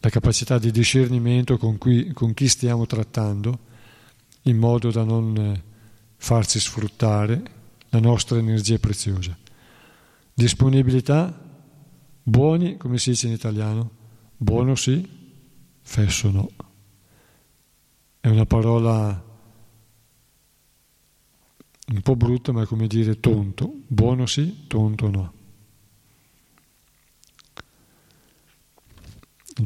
[0.00, 3.58] la capacità di discernimento con, cui, con chi stiamo trattando,
[4.44, 5.62] in modo da non
[6.16, 7.42] farci sfruttare
[7.90, 9.36] la nostra energia preziosa.
[10.32, 11.38] Disponibilità
[12.22, 13.90] Buoni, come si dice in italiano?
[14.34, 15.06] Buono sì,
[15.82, 16.48] fesso no.
[18.20, 19.22] È una parola
[21.88, 23.70] un po' brutta, ma è come dire tonto.
[23.86, 25.36] Buono sì, tonto no.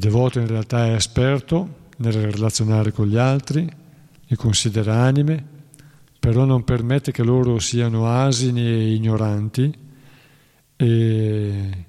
[0.03, 3.69] Devoto in realtà è esperto nel relazionare con gli altri,
[4.27, 5.45] li considera anime,
[6.19, 9.73] però non permette che loro siano asini e ignoranti
[10.77, 11.87] e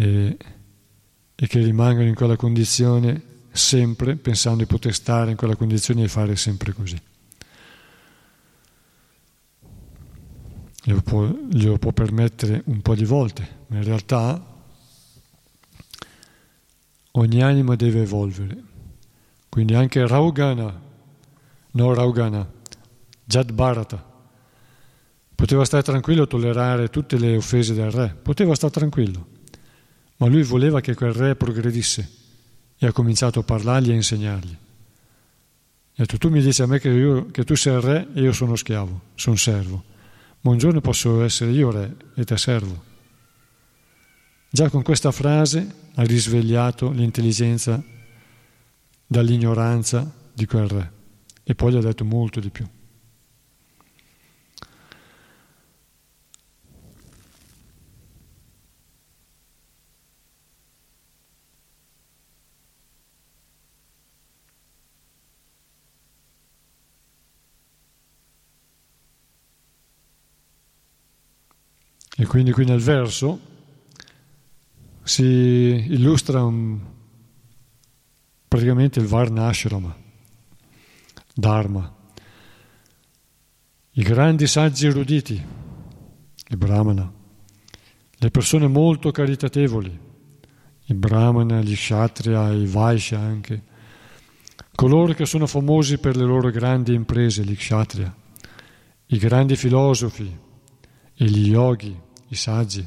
[0.00, 0.36] e,
[1.34, 3.22] e che rimangano in quella condizione
[3.52, 6.98] sempre, pensando di poter stare in quella condizione e fare sempre così.
[10.82, 14.42] Glielo può, glielo può permettere un po' di volte, ma in realtà
[17.12, 18.62] ogni anima deve evolvere.
[19.48, 20.80] Quindi anche Raugana,
[21.72, 22.48] no Raugana,
[23.24, 23.52] Jad
[25.34, 29.38] poteva stare tranquillo a tollerare tutte le offese del re, poteva stare tranquillo
[30.20, 32.08] ma lui voleva che quel re progredisse
[32.78, 34.52] e ha cominciato a parlargli e a insegnargli.
[34.52, 38.20] Ha detto, tu mi dici a me che, io, che tu sei il re e
[38.20, 39.82] io sono schiavo, sono servo,
[40.42, 42.88] ma un giorno posso essere io re e te servo.
[44.52, 47.80] Già con questa frase ha risvegliato l'intelligenza
[49.06, 50.92] dall'ignoranza di quel re
[51.44, 52.66] e poi gli ha detto molto di più.
[72.16, 73.49] E quindi qui nel verso
[75.02, 76.78] si illustra un,
[78.46, 79.96] praticamente il Varnashrama,
[81.34, 81.96] Dharma,
[83.92, 85.44] i grandi saggi eruditi,
[86.48, 87.12] i Brahmana,
[88.12, 89.98] le persone molto caritatevoli,
[90.86, 93.62] i Brahmana, gli Kshatriya, i Vaishya anche,
[94.74, 98.14] coloro che sono famosi per le loro grandi imprese, gli Kshatriya,
[99.06, 100.38] i grandi filosofi
[101.14, 101.98] e gli yogi,
[102.28, 102.86] i saggi,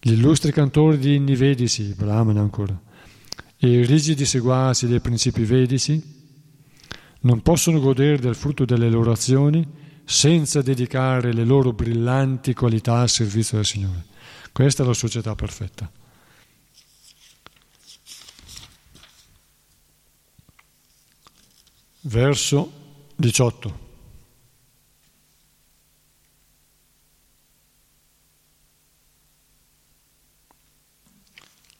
[0.00, 2.80] gli illustri cantori di inni vedici, Brahmana ancora,
[3.56, 6.16] e i rigidi seguaci dei principi vedici,
[7.20, 9.66] non possono godere del frutto delle loro azioni
[10.04, 14.06] senza dedicare le loro brillanti qualità al servizio del Signore.
[14.52, 15.90] Questa è la società perfetta.
[22.02, 22.72] Verso
[23.16, 23.87] 18.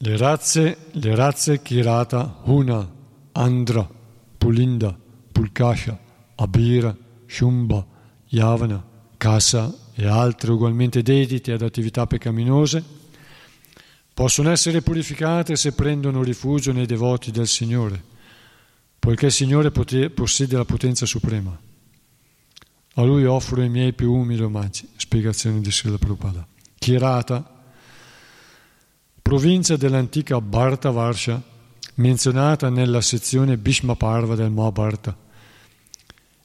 [0.00, 2.88] Le razze, le razze Kirata, Huna,
[3.32, 3.88] Andra,
[4.38, 4.96] Pulinda,
[5.32, 5.98] Pulkasha,
[6.36, 6.96] Abira,
[7.26, 7.84] Shumba,
[8.28, 8.84] Yavana,
[9.16, 12.84] Kasa e altre ugualmente dedite ad attività peccaminose,
[14.14, 18.00] possono essere purificate se prendono rifugio nei devoti del Signore,
[19.00, 21.58] poiché il Signore possiede la potenza suprema.
[22.94, 24.88] A Lui offro i miei più umili omaggi.
[24.96, 26.46] Spiegazione di Srila Prabhupada.
[26.78, 27.57] Kirata,
[29.28, 31.38] provincia dell'antica Bharta Varsha,
[31.96, 35.14] menzionata nella sezione Bhishma Parva del Mahabharata.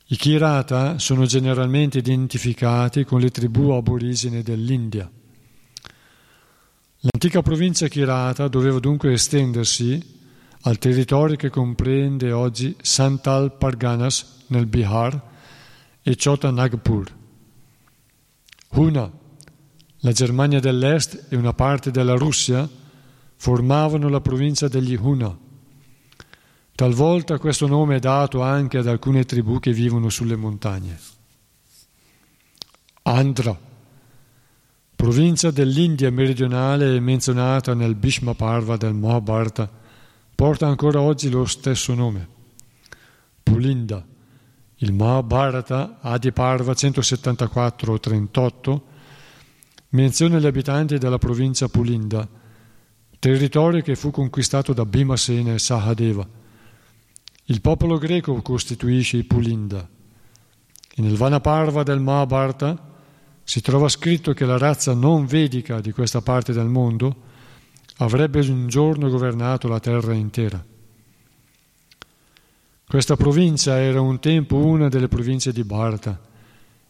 [0.07, 5.09] I Kirata sono generalmente identificati con le tribù aborigene dell'India.
[6.99, 10.19] L'antica provincia Kirata doveva dunque estendersi
[10.63, 15.21] al territorio che comprende oggi Santal Parganas nel Bihar
[16.01, 17.15] e Chota Nagpur.
[18.71, 19.09] Huna,
[20.05, 22.67] la Germania dell'Est e una parte della Russia
[23.37, 25.33] formavano la provincia degli Huna.
[26.75, 30.99] Talvolta questo nome è dato anche ad alcune tribù che vivono sulle montagne.
[33.03, 33.57] Andhra,
[34.93, 39.71] provincia dell'India meridionale menzionata nel Bhishma Parva del Mahabharata,
[40.35, 42.27] porta ancora oggi lo stesso nome.
[43.41, 44.05] Pulinda,
[44.77, 48.91] il Mahabharata Adi Parva 174-38
[49.93, 52.27] menziona gli abitanti della provincia Pulinda,
[53.19, 56.27] territorio che fu conquistato da Bhimasena e Sahadeva.
[57.45, 59.87] Il popolo greco costituisce i Pulinda.
[60.95, 62.91] E nel Vanaparva del Mahabharata
[63.43, 67.15] si trova scritto che la razza non vedica di questa parte del mondo
[67.97, 70.63] avrebbe un giorno governato la terra intera.
[72.87, 76.19] Questa provincia era un tempo una delle province di Bharata.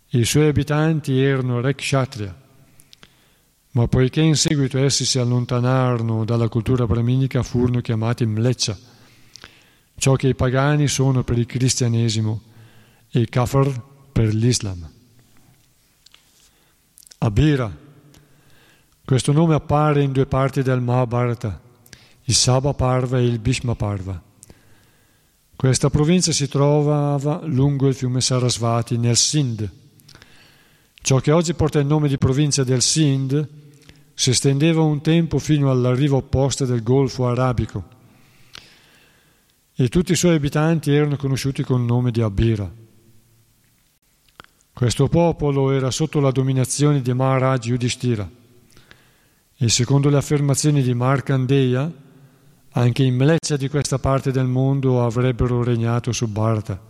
[0.09, 2.42] I suoi abitanti erano re kshatriya,
[3.73, 8.77] ma poiché in seguito essi si allontanarono dalla cultura brahminica furono chiamati mleccia,
[9.95, 12.41] ciò che i pagani sono per il cristianesimo
[13.09, 13.81] e i kafir
[14.11, 14.89] per l'Islam.
[17.19, 17.81] Abira.
[19.05, 21.59] Questo nome appare in due parti del Mahabharata,
[22.25, 24.21] il Sabha Parva e il Bhishma Parva.
[25.55, 29.69] Questa provincia si trovava lungo il fiume Sarasvati nel Sindh.
[31.01, 33.61] Ciò che oggi porta il nome di provincia del Sindh
[34.13, 37.83] si estendeva un tempo fino alla riva opposta del Golfo Arabico
[39.75, 42.71] e tutti i suoi abitanti erano conosciuti con il nome di Abira.
[44.71, 48.29] Questo popolo era sotto la dominazione di Maharaj Yudhishthira
[49.55, 51.91] e secondo le affermazioni di Markandeya
[52.75, 56.81] anche i mleccia di questa parte del mondo avrebbero regnato su Bharata.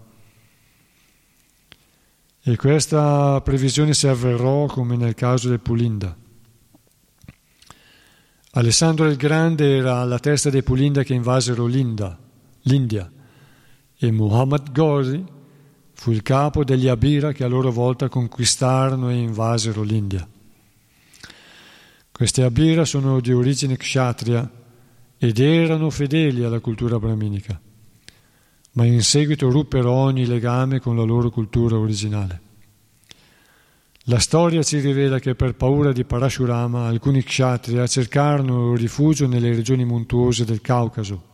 [2.42, 6.23] E questa previsione si avverò come nel caso del Pulinda.
[8.56, 12.16] Alessandro il Grande era alla testa dei Pulinda che invasero l'India,
[12.62, 13.12] l'India
[13.98, 15.24] e Muhammad Ghazi
[15.94, 20.28] fu il capo degli Abira che a loro volta conquistarono e invasero l'India.
[22.12, 24.48] Questi Abira sono di origine kshatriya
[25.18, 27.60] ed erano fedeli alla cultura brahminica,
[28.74, 32.43] ma in seguito ruppero ogni legame con la loro cultura originale.
[34.08, 39.86] La storia ci rivela che per paura di Parashurama alcuni kshatriya cercarono rifugio nelle regioni
[39.86, 41.32] montuose del Caucaso.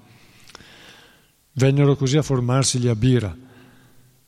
[1.54, 3.36] Vennero così a formarsi gli Abira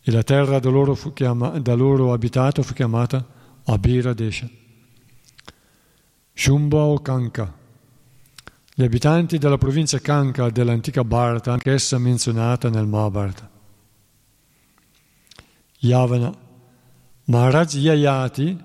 [0.01, 3.23] e la terra da loro, chiama, da loro abitata fu chiamata
[3.65, 4.49] Abira Desha.
[6.33, 7.59] Shumba o Kanka.
[8.73, 13.47] Gli abitanti della provincia Kanka dell'antica Bharata, anch'essa menzionata nel Mahabharata.
[15.81, 16.40] Yavana
[17.31, 18.57] Maharaj Yayati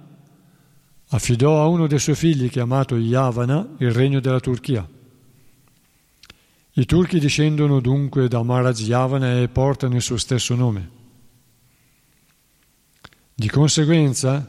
[1.11, 4.85] affidò a uno dei suoi figli, chiamato Yavana, il regno della Turchia.
[6.73, 10.91] I turchi discendono dunque da Maharaj Yavana e portano il suo stesso nome.
[13.33, 14.45] Di conseguenza,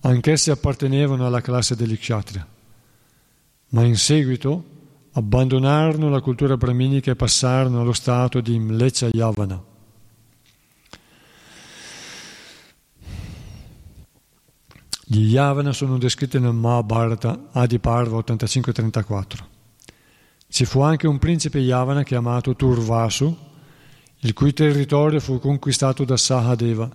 [0.00, 2.46] anch'essi appartenevano alla classe degli kshatriya,
[3.68, 4.64] ma in seguito
[5.12, 9.71] abbandonarono la cultura brahminica e passarono allo stato di Mlecha Yavana.
[15.14, 19.24] Gli Yavana sono descritti nel Mahabharata Adiparva 85-34.
[20.48, 23.36] Ci fu anche un principe Yavana chiamato Turvasu,
[24.20, 26.90] il cui territorio fu conquistato da Sahadeva,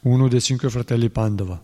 [0.00, 1.62] uno dei cinque fratelli Pandava.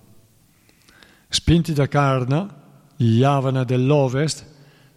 [1.29, 2.63] Spinti da Karna,
[2.95, 4.47] gli Yavana dell'Ovest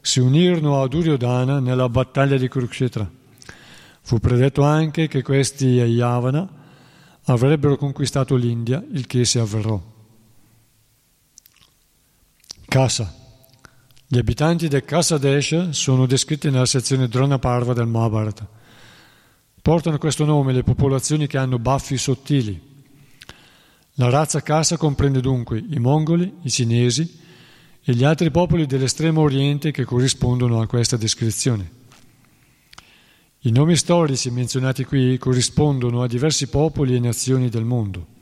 [0.02, 3.10] si unirono a Duryodhana nella battaglia di Kurukshetra.
[4.02, 6.48] Fu predetto anche che questi Yavana
[7.24, 9.94] avrebbero conquistato l'India, il che si avverrò.
[12.66, 13.14] Kasa.
[14.08, 18.48] Gli abitanti del Kasa Desha sono descritti nella sezione Drona Parva del Mahabharata.
[19.62, 22.62] Portano questo nome le popolazioni che hanno baffi sottili.
[23.94, 27.20] La razza Kasa comprende dunque i mongoli, i cinesi
[27.84, 31.72] e gli altri popoli dell'estremo oriente che corrispondono a questa descrizione.
[33.40, 38.14] I nomi storici menzionati qui corrispondono a diversi popoli e nazioni del mondo.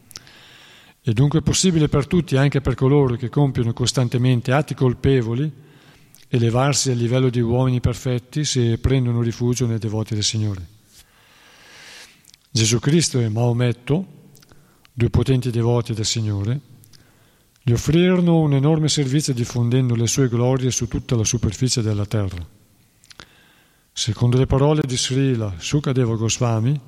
[1.06, 5.52] È dunque possibile per tutti, anche per coloro che compiono costantemente atti colpevoli,
[6.30, 10.66] elevarsi a livello di uomini perfetti se prendono rifugio nei devoti del Signore.
[12.50, 14.06] Gesù Cristo e Maometto,
[14.94, 16.58] due potenti devoti del Signore,
[17.62, 22.48] gli offrirono un enorme servizio diffondendo le sue glorie su tutta la superficie della terra.
[23.92, 26.80] Secondo le parole di Srila Sukadeva Goswami,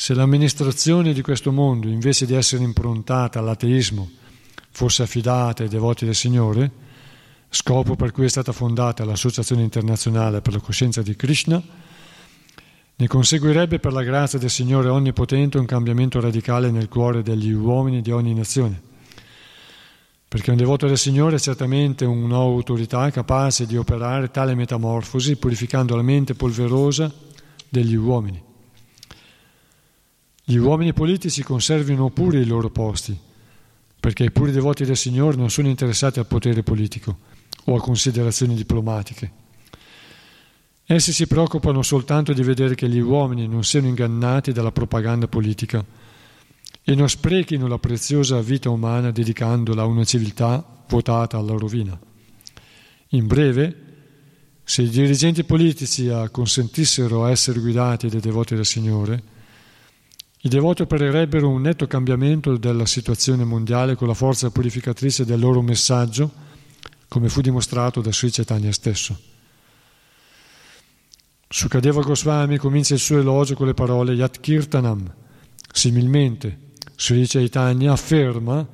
[0.00, 4.08] se l'amministrazione di questo mondo, invece di essere improntata all'ateismo,
[4.70, 6.70] fosse affidata ai devoti del Signore,
[7.50, 11.62] scopo per cui è stata fondata l'Associazione internazionale per la coscienza di Krishna,
[12.96, 18.00] ne conseguirebbe per la grazia del Signore Onnipotente un cambiamento radicale nel cuore degli uomini
[18.00, 18.80] di ogni nazione.
[20.26, 26.00] Perché un devoto del Signore è certamente un'autorità capace di operare tale metamorfosi purificando la
[26.00, 27.12] mente polverosa
[27.68, 28.48] degli uomini.
[30.44, 33.16] Gli uomini politici conservino pure i loro posti,
[34.00, 37.18] perché i puri devoti del Signore non sono interessati al potere politico
[37.64, 39.38] o a considerazioni diplomatiche.
[40.86, 45.84] Essi si preoccupano soltanto di vedere che gli uomini non siano ingannati dalla propaganda politica
[46.82, 51.96] e non sprechino la preziosa vita umana dedicandola a una civiltà votata alla rovina.
[53.10, 53.76] In breve,
[54.64, 59.22] se i dirigenti politici acconsentissero a essere guidati dai devoti del Signore,
[60.42, 65.60] i devoti opererebbero un netto cambiamento della situazione mondiale con la forza purificatrice del loro
[65.60, 66.32] messaggio,
[67.08, 69.18] come fu dimostrato da Sri Chaitanya stesso.
[71.46, 75.12] Sukadeva Goswami comincia il suo elogio con le parole Yat Kirtanam.
[75.72, 76.58] Similmente,
[76.96, 78.66] Sri Chaitanya afferma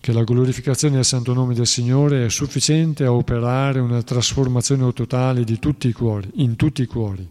[0.00, 5.44] che la glorificazione del santo nome del Signore è sufficiente a operare una trasformazione totale
[5.44, 7.28] di tutti i cuori, in tutti i cuori.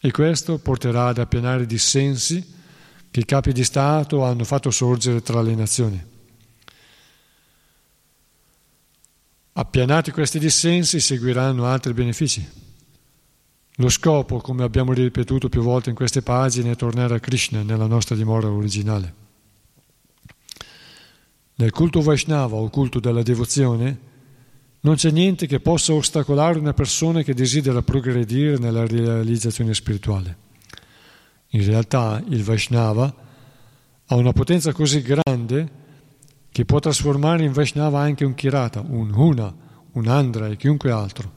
[0.00, 2.54] E questo porterà ad appianare dissensi
[3.16, 6.04] che i capi di Stato hanno fatto sorgere tra le nazioni.
[9.54, 12.46] Appianati questi dissensi seguiranno altri benefici.
[13.76, 17.86] Lo scopo, come abbiamo ripetuto più volte in queste pagine, è tornare a Krishna nella
[17.86, 19.14] nostra dimora originale.
[21.54, 23.98] Nel culto Vaishnava o culto della devozione
[24.80, 30.44] non c'è niente che possa ostacolare una persona che desidera progredire nella realizzazione spirituale.
[31.56, 33.14] In realtà il Vaishnava
[34.04, 35.84] ha una potenza così grande
[36.50, 39.54] che può trasformare in Vaishnava anche un Kirata, un Huna,
[39.92, 41.32] un Andra e chiunque altro.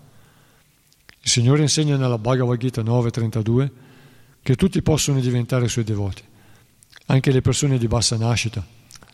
[1.22, 3.72] Il Signore insegna nella Bhagavad Gita 9.32
[4.42, 6.24] che tutti possono diventare suoi devoti,
[7.06, 8.66] anche le persone di bassa nascita,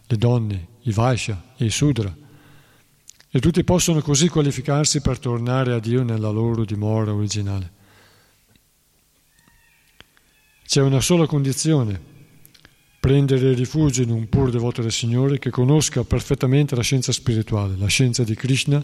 [0.08, 2.12] le donne, i Vaishya e i Sudra,
[3.30, 7.75] e tutti possono così qualificarsi per tornare a Dio nella loro dimora originale.
[10.68, 12.02] C'è una sola condizione,
[13.00, 17.86] prendere rifugio in un pur devoto del Signore che conosca perfettamente la scienza spirituale, la
[17.86, 18.84] scienza di Krishna,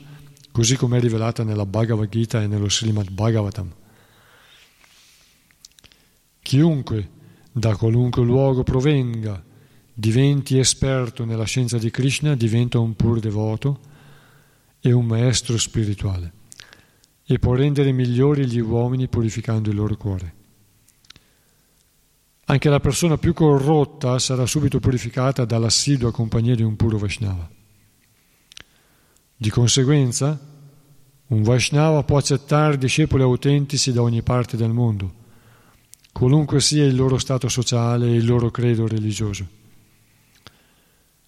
[0.52, 3.74] così come è rivelata nella Bhagavad Gita e nello Srimad Bhagavatam.
[6.44, 7.10] Chiunque
[7.52, 9.44] da qualunque luogo provenga
[9.92, 13.80] diventi esperto nella scienza di Krishna, diventa un pur devoto
[14.80, 16.32] e un maestro spirituale
[17.26, 20.40] e può rendere migliori gli uomini purificando il loro cuore.
[22.52, 27.50] Anche la persona più corrotta sarà subito purificata dall'assidua compagnia di un puro Vaishnava.
[29.38, 30.38] Di conseguenza,
[31.28, 35.14] un Vaishnava può accettare discepoli autentici da ogni parte del mondo,
[36.12, 39.48] qualunque sia il loro stato sociale e il loro credo religioso,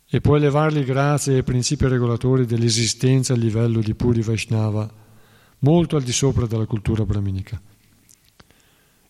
[0.06, 4.94] e può elevarli grazie ai principi regolatori dell'esistenza a livello di puri Vaishnava,
[5.60, 7.62] molto al di sopra della cultura brahminica.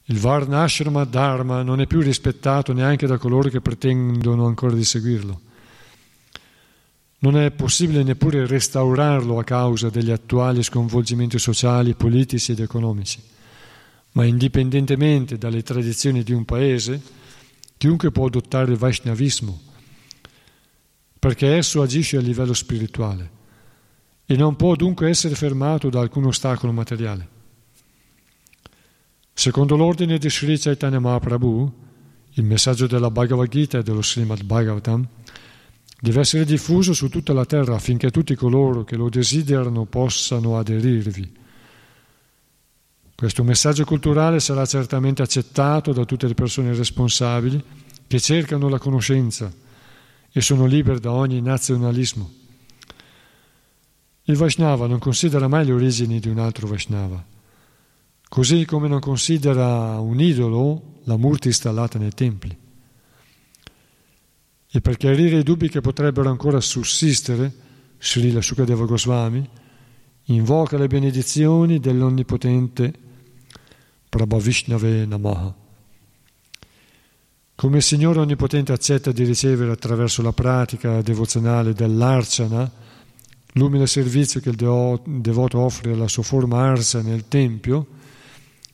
[0.05, 5.51] Il Varnashrama Dharma non è più rispettato neanche da coloro che pretendono ancora di seguirlo
[7.23, 13.21] non è possibile neppure restaurarlo a causa degli attuali sconvolgimenti sociali, politici ed economici.
[14.11, 17.01] Ma indipendentemente dalle tradizioni di un paese,
[17.77, 19.57] chiunque può adottare il Vaishnavismo,
[21.17, 23.41] perché esso agisce a livello spirituale
[24.25, 27.32] e non può dunque essere fermato da alcun ostacolo materiale.
[29.43, 31.69] Secondo l'ordine di Sri Chaitanya Mahaprabhu,
[32.35, 35.05] il messaggio della Bhagavad Gita e dello Srimad Bhagavatam
[35.99, 41.29] deve essere diffuso su tutta la terra affinché tutti coloro che lo desiderano possano aderirvi.
[43.13, 47.61] Questo messaggio culturale sarà certamente accettato da tutte le persone responsabili
[48.07, 49.51] che cercano la conoscenza
[50.31, 52.31] e sono libere da ogni nazionalismo.
[54.23, 57.31] Il Vaishnava non considera mai le origini di un altro Vaishnava,
[58.33, 62.57] così come non considera un idolo la murti installata nei templi.
[64.71, 67.53] E per chiarire i dubbi che potrebbero ancora sussistere,
[67.99, 69.47] Srila Sukadeva Goswami
[70.23, 72.91] invoca le benedizioni dell'Onnipotente
[74.09, 75.55] Prabhavishnave Namaha.
[77.53, 82.71] Come il Signore Onnipotente accetta di ricevere attraverso la pratica devozionale dell'archana
[83.51, 88.01] l'umile servizio che il devoto offre alla sua forma arsa nel Tempio,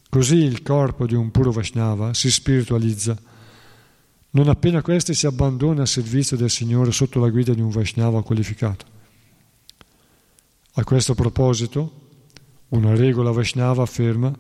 [0.10, 3.18] così il corpo di un puro Vaishnava si spiritualizza
[4.32, 8.22] non appena questi si abbandona al servizio del Signore sotto la guida di un Vaishnava
[8.22, 8.86] qualificato.
[10.74, 12.10] A questo proposito,
[12.70, 14.32] una regola Vaishnava afferma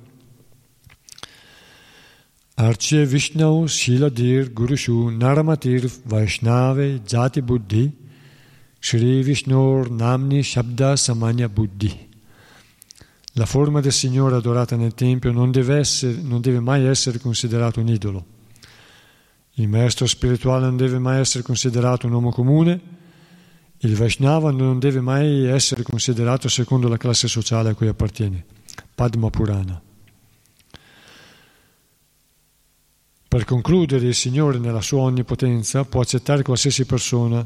[2.53, 7.91] Arche Vishnau Shiladir Gurushu Naramatir Vaishnave Jati Buddhi
[8.77, 12.08] Shri Vishnur Namni Shabda Samanya Buddhi
[13.39, 17.79] La forma del Signore adorata nel Tempio non deve, essere, non deve mai essere considerato
[17.79, 18.25] un idolo
[19.59, 22.79] il maestro spirituale non deve mai essere considerato un uomo comune,
[23.79, 28.45] il Vaishnava non deve mai essere considerato secondo la classe sociale a cui appartiene.
[28.95, 29.81] Padma Purana.
[33.27, 37.45] Per concludere, il Signore nella sua onnipotenza può accettare qualsiasi persona,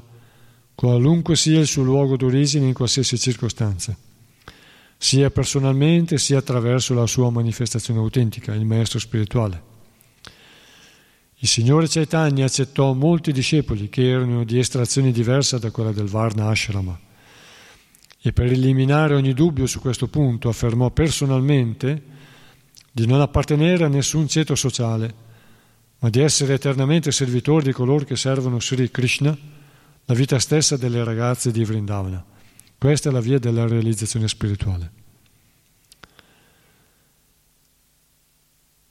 [0.75, 3.95] qualunque sia il suo luogo d'origine in qualsiasi circostanza,
[5.03, 9.61] sia personalmente sia attraverso la sua manifestazione autentica, il Maestro spirituale.
[11.39, 16.47] Il Signore Chaitanya accettò molti discepoli che erano di estrazione diversa da quella del Varna
[16.47, 16.97] Ashrama
[18.21, 22.01] e per eliminare ogni dubbio su questo punto affermò personalmente
[22.89, 25.13] di non appartenere a nessun ceto sociale,
[25.99, 29.37] ma di essere eternamente servitori di coloro che servono Sri Krishna,
[30.05, 32.31] la vita stessa delle ragazze di Vrindavana.
[32.83, 34.91] Questa è la via della realizzazione spirituale.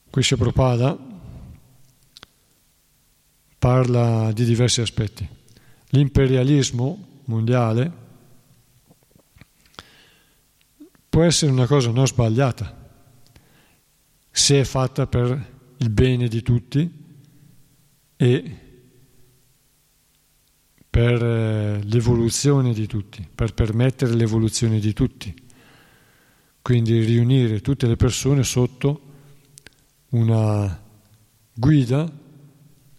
[0.09, 0.97] Qui si Prabhupada
[3.59, 5.29] parla di diversi aspetti.
[5.89, 7.91] L'imperialismo mondiale
[11.07, 12.75] può essere una cosa non sbagliata
[14.31, 16.91] se è fatta per il bene di tutti
[18.15, 18.57] e
[20.93, 25.33] per eh, l'evoluzione di tutti, per permettere l'evoluzione di tutti.
[26.61, 29.01] Quindi riunire tutte le persone sotto
[30.09, 30.79] una
[31.51, 32.07] guida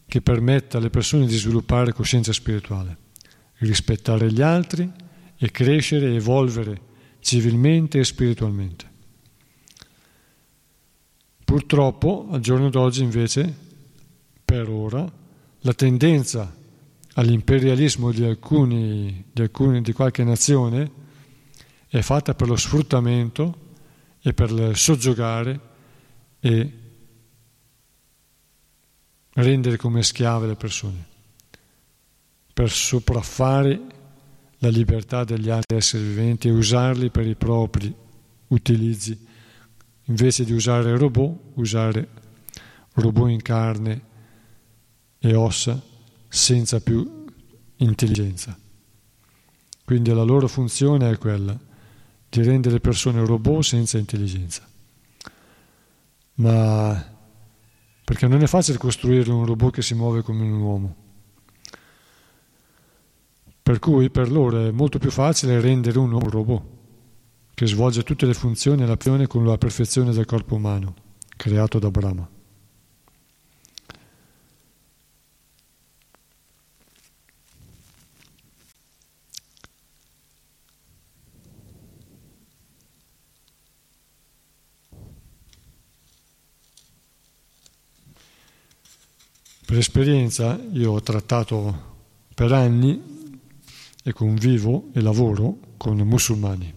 [0.06, 2.96] che permetta alle persone di sviluppare coscienza spirituale,
[3.58, 4.90] rispettare gli altri
[5.36, 6.80] e crescere e evolvere
[7.20, 8.90] civilmente e spiritualmente.
[11.44, 13.54] Purtroppo, al giorno d'oggi invece,
[14.44, 15.08] per ora,
[15.60, 16.62] la tendenza
[17.14, 21.02] all'imperialismo di, alcuni, di, alcuni, di qualche nazione
[21.88, 23.72] è fatta per lo sfruttamento
[24.20, 25.60] e per soggiogare
[26.40, 26.72] e
[29.34, 31.06] rendere come schiave le persone,
[32.52, 33.80] per sopraffare
[34.58, 37.94] la libertà degli altri esseri viventi e usarli per i propri
[38.48, 39.26] utilizzi,
[40.04, 42.08] invece di usare robot, usare
[42.94, 44.02] robot in carne
[45.18, 45.92] e ossa
[46.35, 47.24] senza più
[47.77, 48.59] intelligenza.
[49.85, 51.56] Quindi la loro funzione è quella
[52.28, 54.69] di rendere persone robot senza intelligenza.
[56.35, 57.12] Ma
[58.05, 60.97] perché non è facile costruire un robot che si muove come un uomo.
[63.62, 66.62] Per cui per loro è molto più facile rendere un uomo un robot
[67.55, 70.94] che svolge tutte le funzioni e l'azione con la perfezione del corpo umano,
[71.36, 72.34] creato da Brahma.
[89.66, 91.92] Per esperienza io ho trattato
[92.34, 93.00] per anni
[94.02, 96.72] e convivo e lavoro con musulmani.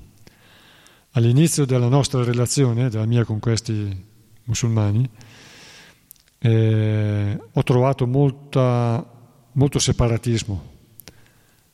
[1.11, 4.05] All'inizio della nostra relazione, della mia con questi
[4.45, 5.09] musulmani,
[6.39, 9.05] eh, ho trovato molta,
[9.51, 10.73] molto separatismo,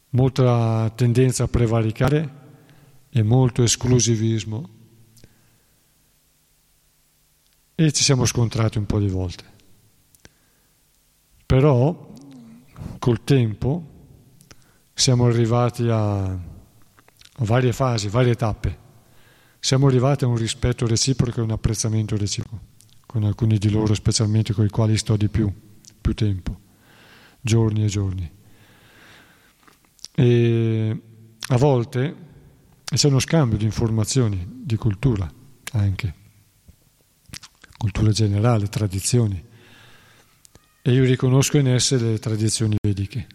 [0.10, 2.34] molta tendenza a prevaricare
[3.11, 4.69] e molto esclusivismo.
[7.76, 9.53] E ci siamo scontrati un po' di volte.
[11.54, 12.12] Però
[12.98, 13.88] col tempo
[14.92, 16.36] siamo arrivati a,
[17.42, 18.80] varie fasi, varie tappe.
[19.60, 22.60] Siamo arrivati a un rispetto reciproco e un apprezzamento reciproco,
[23.06, 25.54] con alcuni di loro specialmente con i quali sto di più,
[26.02, 26.60] più tempo,
[27.40, 28.32] giorni e giorni.
[30.16, 31.02] E
[31.50, 32.16] a volte
[32.84, 35.32] c'è uno scambio di informazioni, di cultura
[35.74, 36.14] anche,
[37.78, 39.52] cultura generale, tradizioni.
[40.86, 43.26] E io riconosco in esse le tradizioni vediche,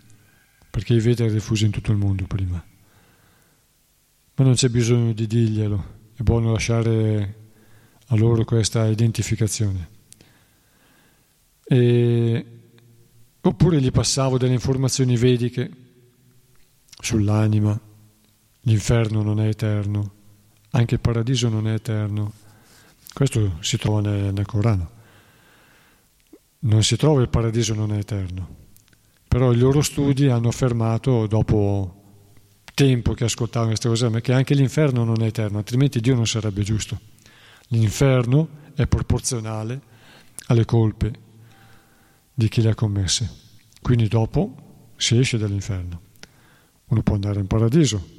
[0.69, 2.63] perché i Veda erano diffusi in tutto il mondo prima.
[4.35, 5.85] Ma non c'è bisogno di dirglielo,
[6.15, 7.37] è buono lasciare
[8.09, 9.89] a loro questa identificazione.
[11.65, 12.47] E...
[13.41, 15.71] Oppure gli passavo delle informazioni vediche
[17.01, 17.81] sull'anima,
[18.61, 20.13] l'inferno non è eterno,
[20.73, 22.31] anche il paradiso non è eterno.
[23.11, 24.97] Questo si trova nel, nel Corano
[26.61, 28.57] non si trova il paradiso non è eterno.
[29.29, 31.95] Però i loro studi hanno affermato, dopo
[32.75, 36.63] tempo che ascoltavano queste cose, che anche l'inferno non è eterno, altrimenti Dio non sarebbe
[36.63, 36.99] giusto.
[37.69, 39.81] L'inferno è proporzionale
[40.47, 41.13] alle colpe
[42.33, 43.31] di chi le ha commesse.
[43.83, 46.01] Quindi dopo si esce dall'inferno.
[46.87, 48.17] Uno può andare in paradiso.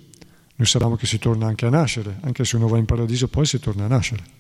[0.56, 3.46] Noi sappiamo che si torna anche a nascere, anche se uno va in paradiso poi
[3.46, 4.38] si torna a nascere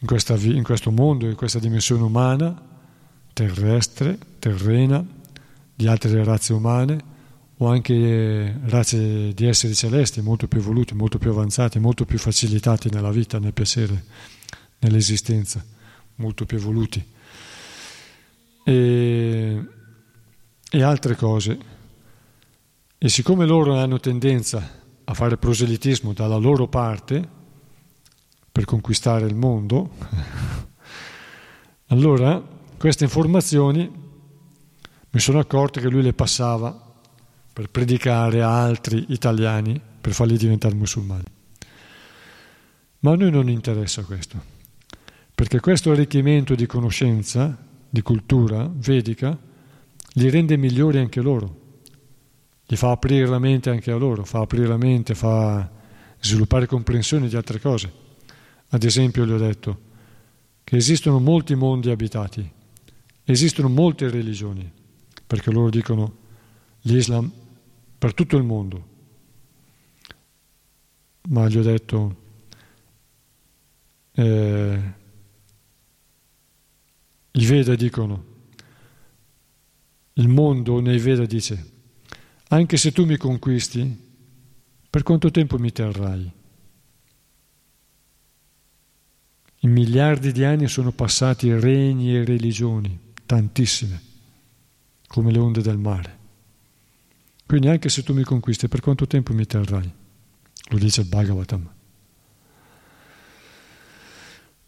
[0.00, 2.60] in, questa, in questo mondo, in questa dimensione umana,
[3.32, 5.04] terrestre, terrena,
[5.74, 7.16] di altre razze umane
[7.58, 12.88] o anche razze di esseri celesti molto più evoluti, molto più avanzati, molto più facilitati
[12.90, 14.04] nella vita, nel piacere,
[14.78, 15.64] nell'esistenza,
[16.16, 17.04] molto più evoluti.
[18.64, 19.64] E,
[20.70, 21.58] e altre cose.
[22.98, 27.36] E siccome loro hanno tendenza a fare proselitismo dalla loro parte,
[28.58, 29.88] per conquistare il mondo,
[31.90, 32.42] allora
[32.76, 33.88] queste informazioni
[35.10, 36.76] mi sono accorto che lui le passava
[37.52, 41.22] per predicare a altri italiani per farli diventare musulmani.
[42.98, 44.42] Ma a noi non interessa questo,
[45.36, 47.56] perché questo arricchimento di conoscenza,
[47.88, 49.38] di cultura vedica,
[50.14, 51.76] li rende migliori anche loro,
[52.66, 55.70] gli fa aprire la mente anche a loro, fa aprire la mente, fa
[56.18, 58.06] sviluppare comprensione di altre cose.
[58.70, 59.86] Ad esempio, gli ho detto
[60.62, 62.48] che esistono molti mondi abitati,
[63.24, 64.70] esistono molte religioni,
[65.26, 66.16] perché loro dicono
[66.82, 67.30] l'Islam
[67.96, 68.96] per tutto il mondo.
[71.30, 72.16] Ma gli ho detto,
[74.12, 74.92] eh,
[77.30, 78.24] i Veda dicono,
[80.14, 81.72] il mondo nei Veda dice,
[82.48, 84.06] anche se tu mi conquisti,
[84.90, 86.32] per quanto tempo mi terrai?
[89.68, 94.00] Miliardi di anni sono passati regni e religioni, tantissime,
[95.06, 96.16] come le onde del mare.
[97.46, 99.90] Quindi anche se tu mi conquisti, per quanto tempo mi terrai?
[100.70, 101.70] Lo dice il Bhagavatam.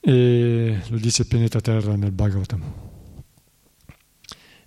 [0.01, 2.63] E lo dice il pianeta Terra nel Bhagavatam.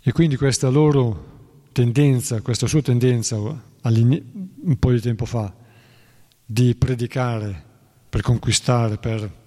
[0.01, 5.53] E quindi questa loro tendenza, questa sua tendenza un po' di tempo fa
[6.45, 7.63] di predicare
[8.09, 9.41] per conquistare, per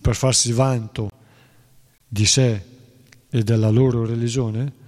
[0.00, 1.10] per farsi vanto
[2.06, 2.64] di sé
[3.28, 4.80] e della loro religione,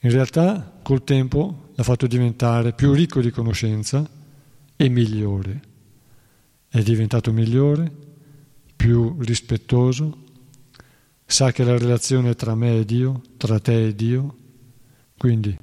[0.00, 4.08] in realtà col tempo l'ha fatto diventare più ricco di conoscenza
[4.76, 5.60] e migliore.
[6.68, 7.90] È diventato migliore,
[8.74, 10.24] più rispettoso,
[11.24, 14.36] sa che la relazione è tra me e Dio, tra te e Dio,
[15.16, 15.56] quindi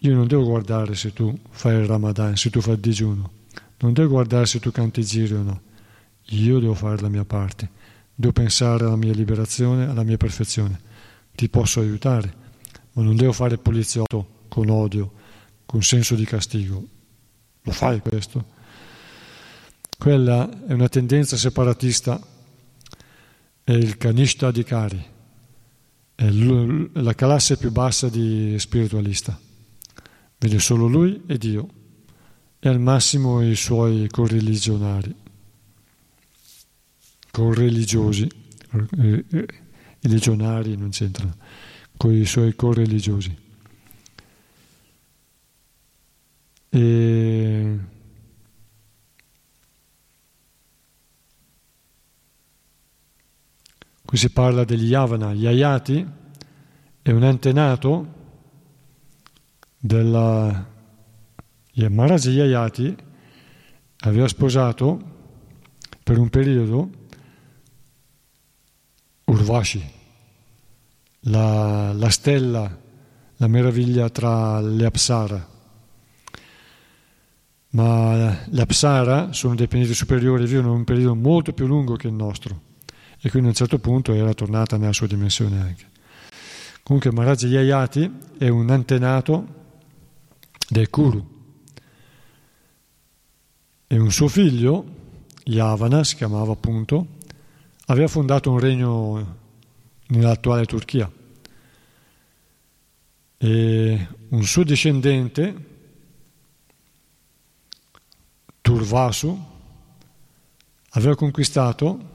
[0.00, 3.30] io non devo guardare se tu fai il Ramadan, se tu fai il digiuno,
[3.78, 5.60] non devo guardare se tu canti giri o no,
[6.30, 7.70] io devo fare la mia parte,
[8.14, 10.80] devo pensare alla mia liberazione, alla mia perfezione.
[11.34, 12.34] Ti posso aiutare,
[12.92, 15.12] ma non devo fare poliziotto con odio,
[15.66, 16.86] con senso di castigo.
[17.62, 18.54] Lo fai questo?
[19.98, 22.20] Quella è una tendenza separatista,
[23.64, 25.04] è il Kanishta Adhikari,
[26.14, 29.38] è la classe più bassa di spiritualista.
[30.38, 31.68] Vede solo lui e Dio
[32.58, 35.14] e al massimo i suoi correligionari,
[37.36, 38.26] correligiosi,
[39.02, 41.36] i legionari non c'entrano,
[41.98, 43.36] con i suoi correligiosi.
[46.70, 47.78] E
[54.02, 55.34] Qui si parla degli Yavana.
[55.34, 56.06] Gli Ayati
[57.02, 58.14] è un antenato
[59.78, 60.72] della...
[61.74, 62.96] Maharaj Yayati
[63.98, 64.98] aveva sposato
[66.02, 67.04] per un periodo
[69.26, 69.84] Urvashi,
[71.20, 72.78] la, la stella,
[73.36, 75.48] la meraviglia tra le Apsara.
[77.70, 82.14] Ma le Apsara sono dei pianeti superiori, vivono un periodo molto più lungo che il
[82.14, 82.62] nostro
[83.20, 85.90] e quindi a un certo punto era tornata nella sua dimensione anche.
[86.84, 89.46] Comunque Maharaj Yayati è un antenato
[90.68, 91.34] del Kuru
[93.88, 94.84] e un suo figlio,
[95.44, 97.15] Yavana, si chiamava appunto,
[97.86, 99.36] aveva fondato un regno
[100.08, 101.10] nell'attuale Turchia.
[103.38, 105.74] E un suo discendente,
[108.60, 109.54] Turvasu,
[110.90, 112.14] aveva conquistato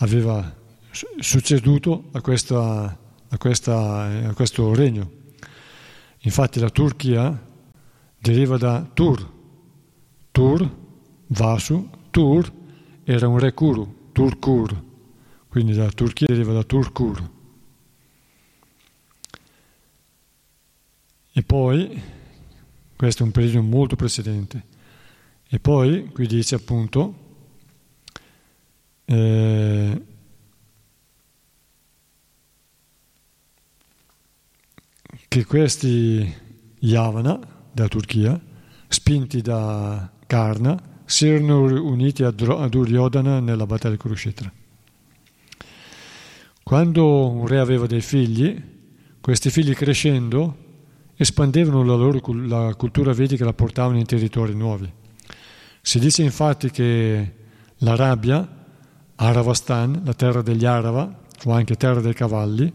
[0.00, 0.56] aveva
[0.90, 2.98] succeduto a, questa,
[3.28, 5.10] a, questa, a questo regno.
[6.20, 7.46] Infatti la Turchia
[8.18, 9.30] deriva da Tur,
[10.30, 10.76] Tur,
[11.28, 12.52] Vasu, Tur
[13.04, 14.82] era un re Kuru, Turkur,
[15.48, 17.30] quindi la Turchia deriva da Turkur.
[21.32, 22.02] E poi,
[22.96, 24.64] questo è un periodo molto precedente,
[25.48, 27.14] e poi qui dice appunto
[29.04, 30.02] eh,
[35.28, 36.34] che questi
[36.80, 37.38] Yavana
[37.72, 38.40] della Turchia,
[38.88, 44.52] spinti da Karna, si erano uniti a Duryodhana nella battaglia di Kurukshetra.
[46.62, 48.62] Quando un re aveva dei figli,
[49.20, 50.56] questi figli crescendo
[51.16, 54.88] espandevano la loro la cultura vedica e la portavano in territori nuovi.
[55.82, 57.34] Si dice infatti che
[57.78, 58.48] l'Arabia
[59.16, 62.72] Aravastan, la terra degli Arava, o anche terra dei cavalli,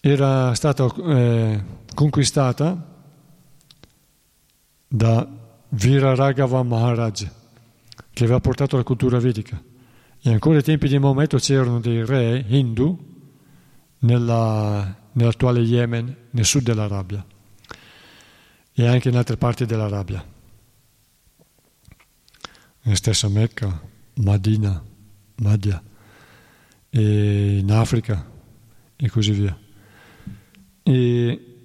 [0.00, 2.94] era stata eh, conquistata
[4.86, 7.26] da Viraraghava Maharaj,
[8.12, 9.62] che aveva portato la cultura vedica.
[10.20, 13.14] E ancora ai tempi di Maometto c'erano dei re hindu
[14.00, 17.24] nella, nell'attuale Yemen, nel sud dell'Arabia
[18.78, 20.22] e anche in altre parti dell'Arabia.
[22.82, 23.94] Nella stessa Mecca.
[24.18, 24.82] Madina,
[25.36, 25.82] Madhya,
[26.88, 28.26] e in Africa
[28.96, 29.58] e così via.
[30.82, 31.55] E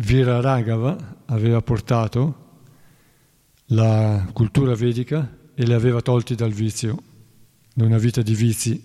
[0.00, 2.48] Viraraghava aveva portato
[3.66, 7.02] la cultura vedica e le aveva tolti dal vizio,
[7.74, 8.82] da una vita di vizi,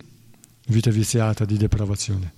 [0.67, 2.33] vita viziata di depravazione.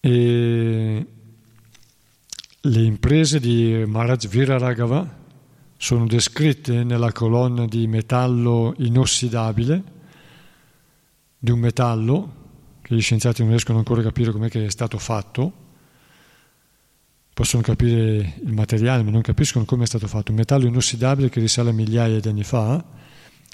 [0.00, 1.06] E
[2.60, 5.22] le imprese di Maharaj Viraraghava
[5.76, 9.82] sono descritte nella colonna di metallo inossidabile,
[11.38, 12.34] di un metallo
[12.82, 15.62] che gli scienziati non riescono ancora a capire com'è che è stato fatto,
[17.34, 21.40] possono capire il materiale ma non capiscono come è stato fatto, un metallo inossidabile che
[21.40, 22.82] risale a migliaia di anni fa,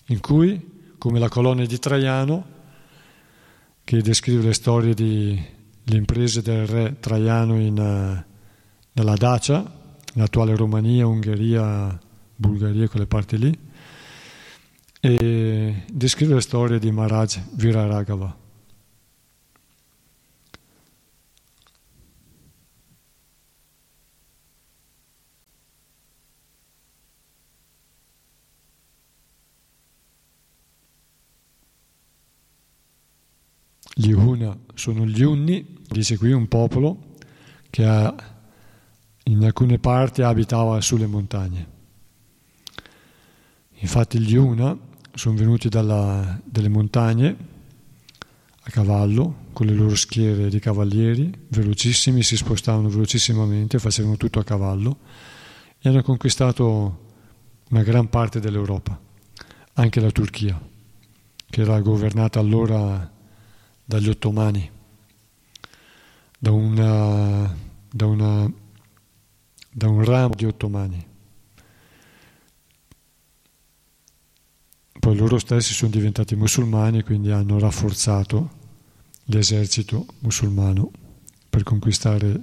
[0.06, 2.58] in cui, come la colonna di Traiano,
[3.82, 5.46] che descrive le storie delle
[5.86, 8.28] imprese del re Traiano in eh,
[8.92, 9.78] nella Dacia,
[10.14, 11.98] l'attuale Romania, Ungheria,
[12.36, 13.58] Bulgaria, quelle parti lì,
[15.00, 18.36] e descrive la storia di Maharaj Viraraghava.
[34.00, 37.16] Gli Una sono gli Unni, dice qui un popolo
[37.68, 38.14] che ha
[39.24, 41.68] in alcune parti abitava sulle montagne.
[43.74, 44.74] Infatti gli Una
[45.12, 47.36] sono venuti dalla, dalle montagne
[48.62, 54.44] a cavallo con le loro schiere di cavalieri velocissimi, si spostavano velocissimamente, facevano tutto a
[54.44, 54.96] cavallo
[55.78, 57.08] e hanno conquistato
[57.68, 58.98] una gran parte dell'Europa,
[59.74, 60.58] anche la Turchia,
[61.50, 63.18] che era governata allora
[63.90, 64.70] dagli ottomani,
[66.38, 67.56] da, una,
[67.90, 68.52] da, una,
[69.68, 71.06] da un ramo di ottomani.
[75.00, 78.58] Poi loro stessi sono diventati musulmani e quindi hanno rafforzato
[79.24, 80.92] l'esercito musulmano
[81.48, 82.38] per conquistare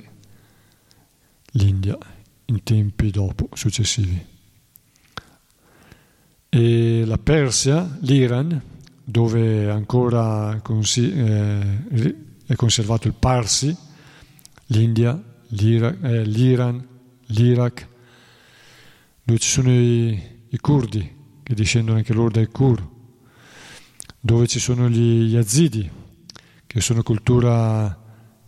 [1.52, 1.98] l'India
[2.44, 4.26] in tempi dopo, successivi.
[6.50, 8.76] E la Persia, l'Iran,
[9.10, 12.16] dove ancora consi- eh,
[12.46, 13.74] è conservato il Parsi,
[14.66, 15.18] l'India,
[15.52, 16.86] l'Ira- eh, l'Iran,
[17.28, 17.88] l'Iraq,
[19.24, 22.86] dove ci sono i, i curdi, che discendono anche loro dai Kur,
[24.20, 25.90] dove ci sono gli Yazidi,
[26.68, 27.98] che sono cultura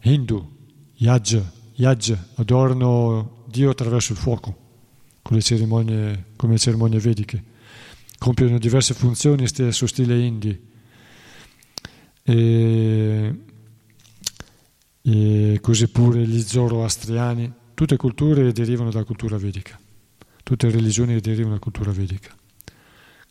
[0.01, 0.57] hindu,
[0.95, 1.41] Yaj,
[1.75, 4.57] Yaj, adorano Dio attraverso il fuoco,
[5.21, 7.43] con le cerimonie, come le cerimonie vediche.
[8.19, 10.67] Compiono diverse funzioni stesso stile indi.
[12.21, 13.35] E,
[15.01, 19.79] e così pure gli zoroastriani, tutte culture derivano dalla cultura vedica,
[20.43, 22.37] tutte religioni derivano dalla cultura vedica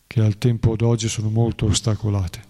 [0.09, 2.47] che al tempo d'oggi sono molto ostacolate.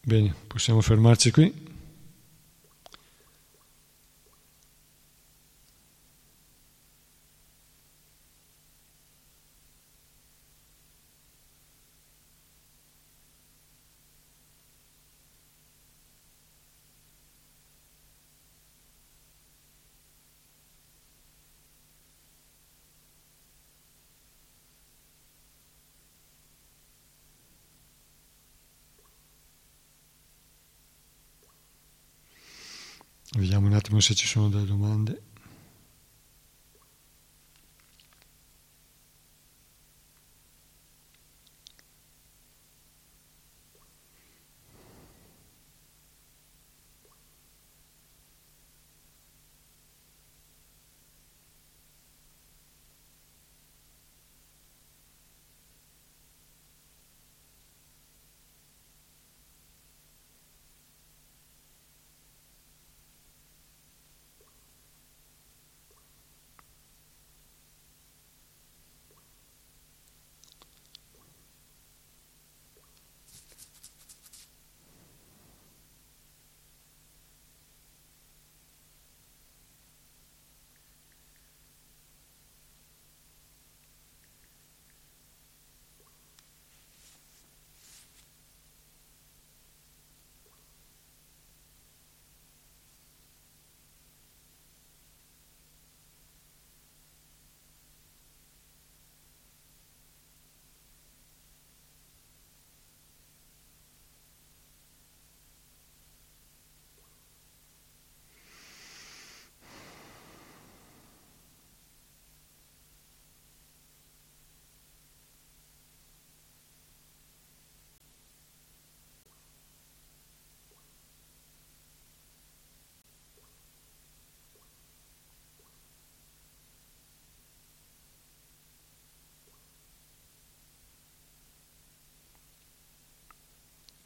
[0.00, 1.67] Bene, possiamo fermarci qui.
[33.36, 35.27] Vediamo un attimo se ci sono delle domande.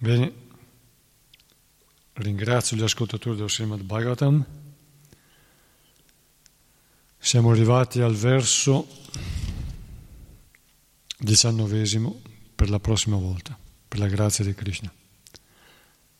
[0.02, 0.32] Bene,
[2.14, 4.44] ringrazio gli ascoltatori del Srimad Bhagavatam.
[7.16, 8.88] Siamo arrivati al verso
[11.18, 12.20] diciannovesimo
[12.52, 13.56] per la prossima volta,
[13.86, 14.92] per la grazia di Krishna.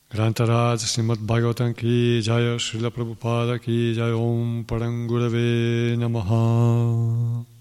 [0.06, 7.51] Grantaraj Srimad Bhagavatam ki jaya Srila Prabhupada ki jaya Om Parangurave Namaha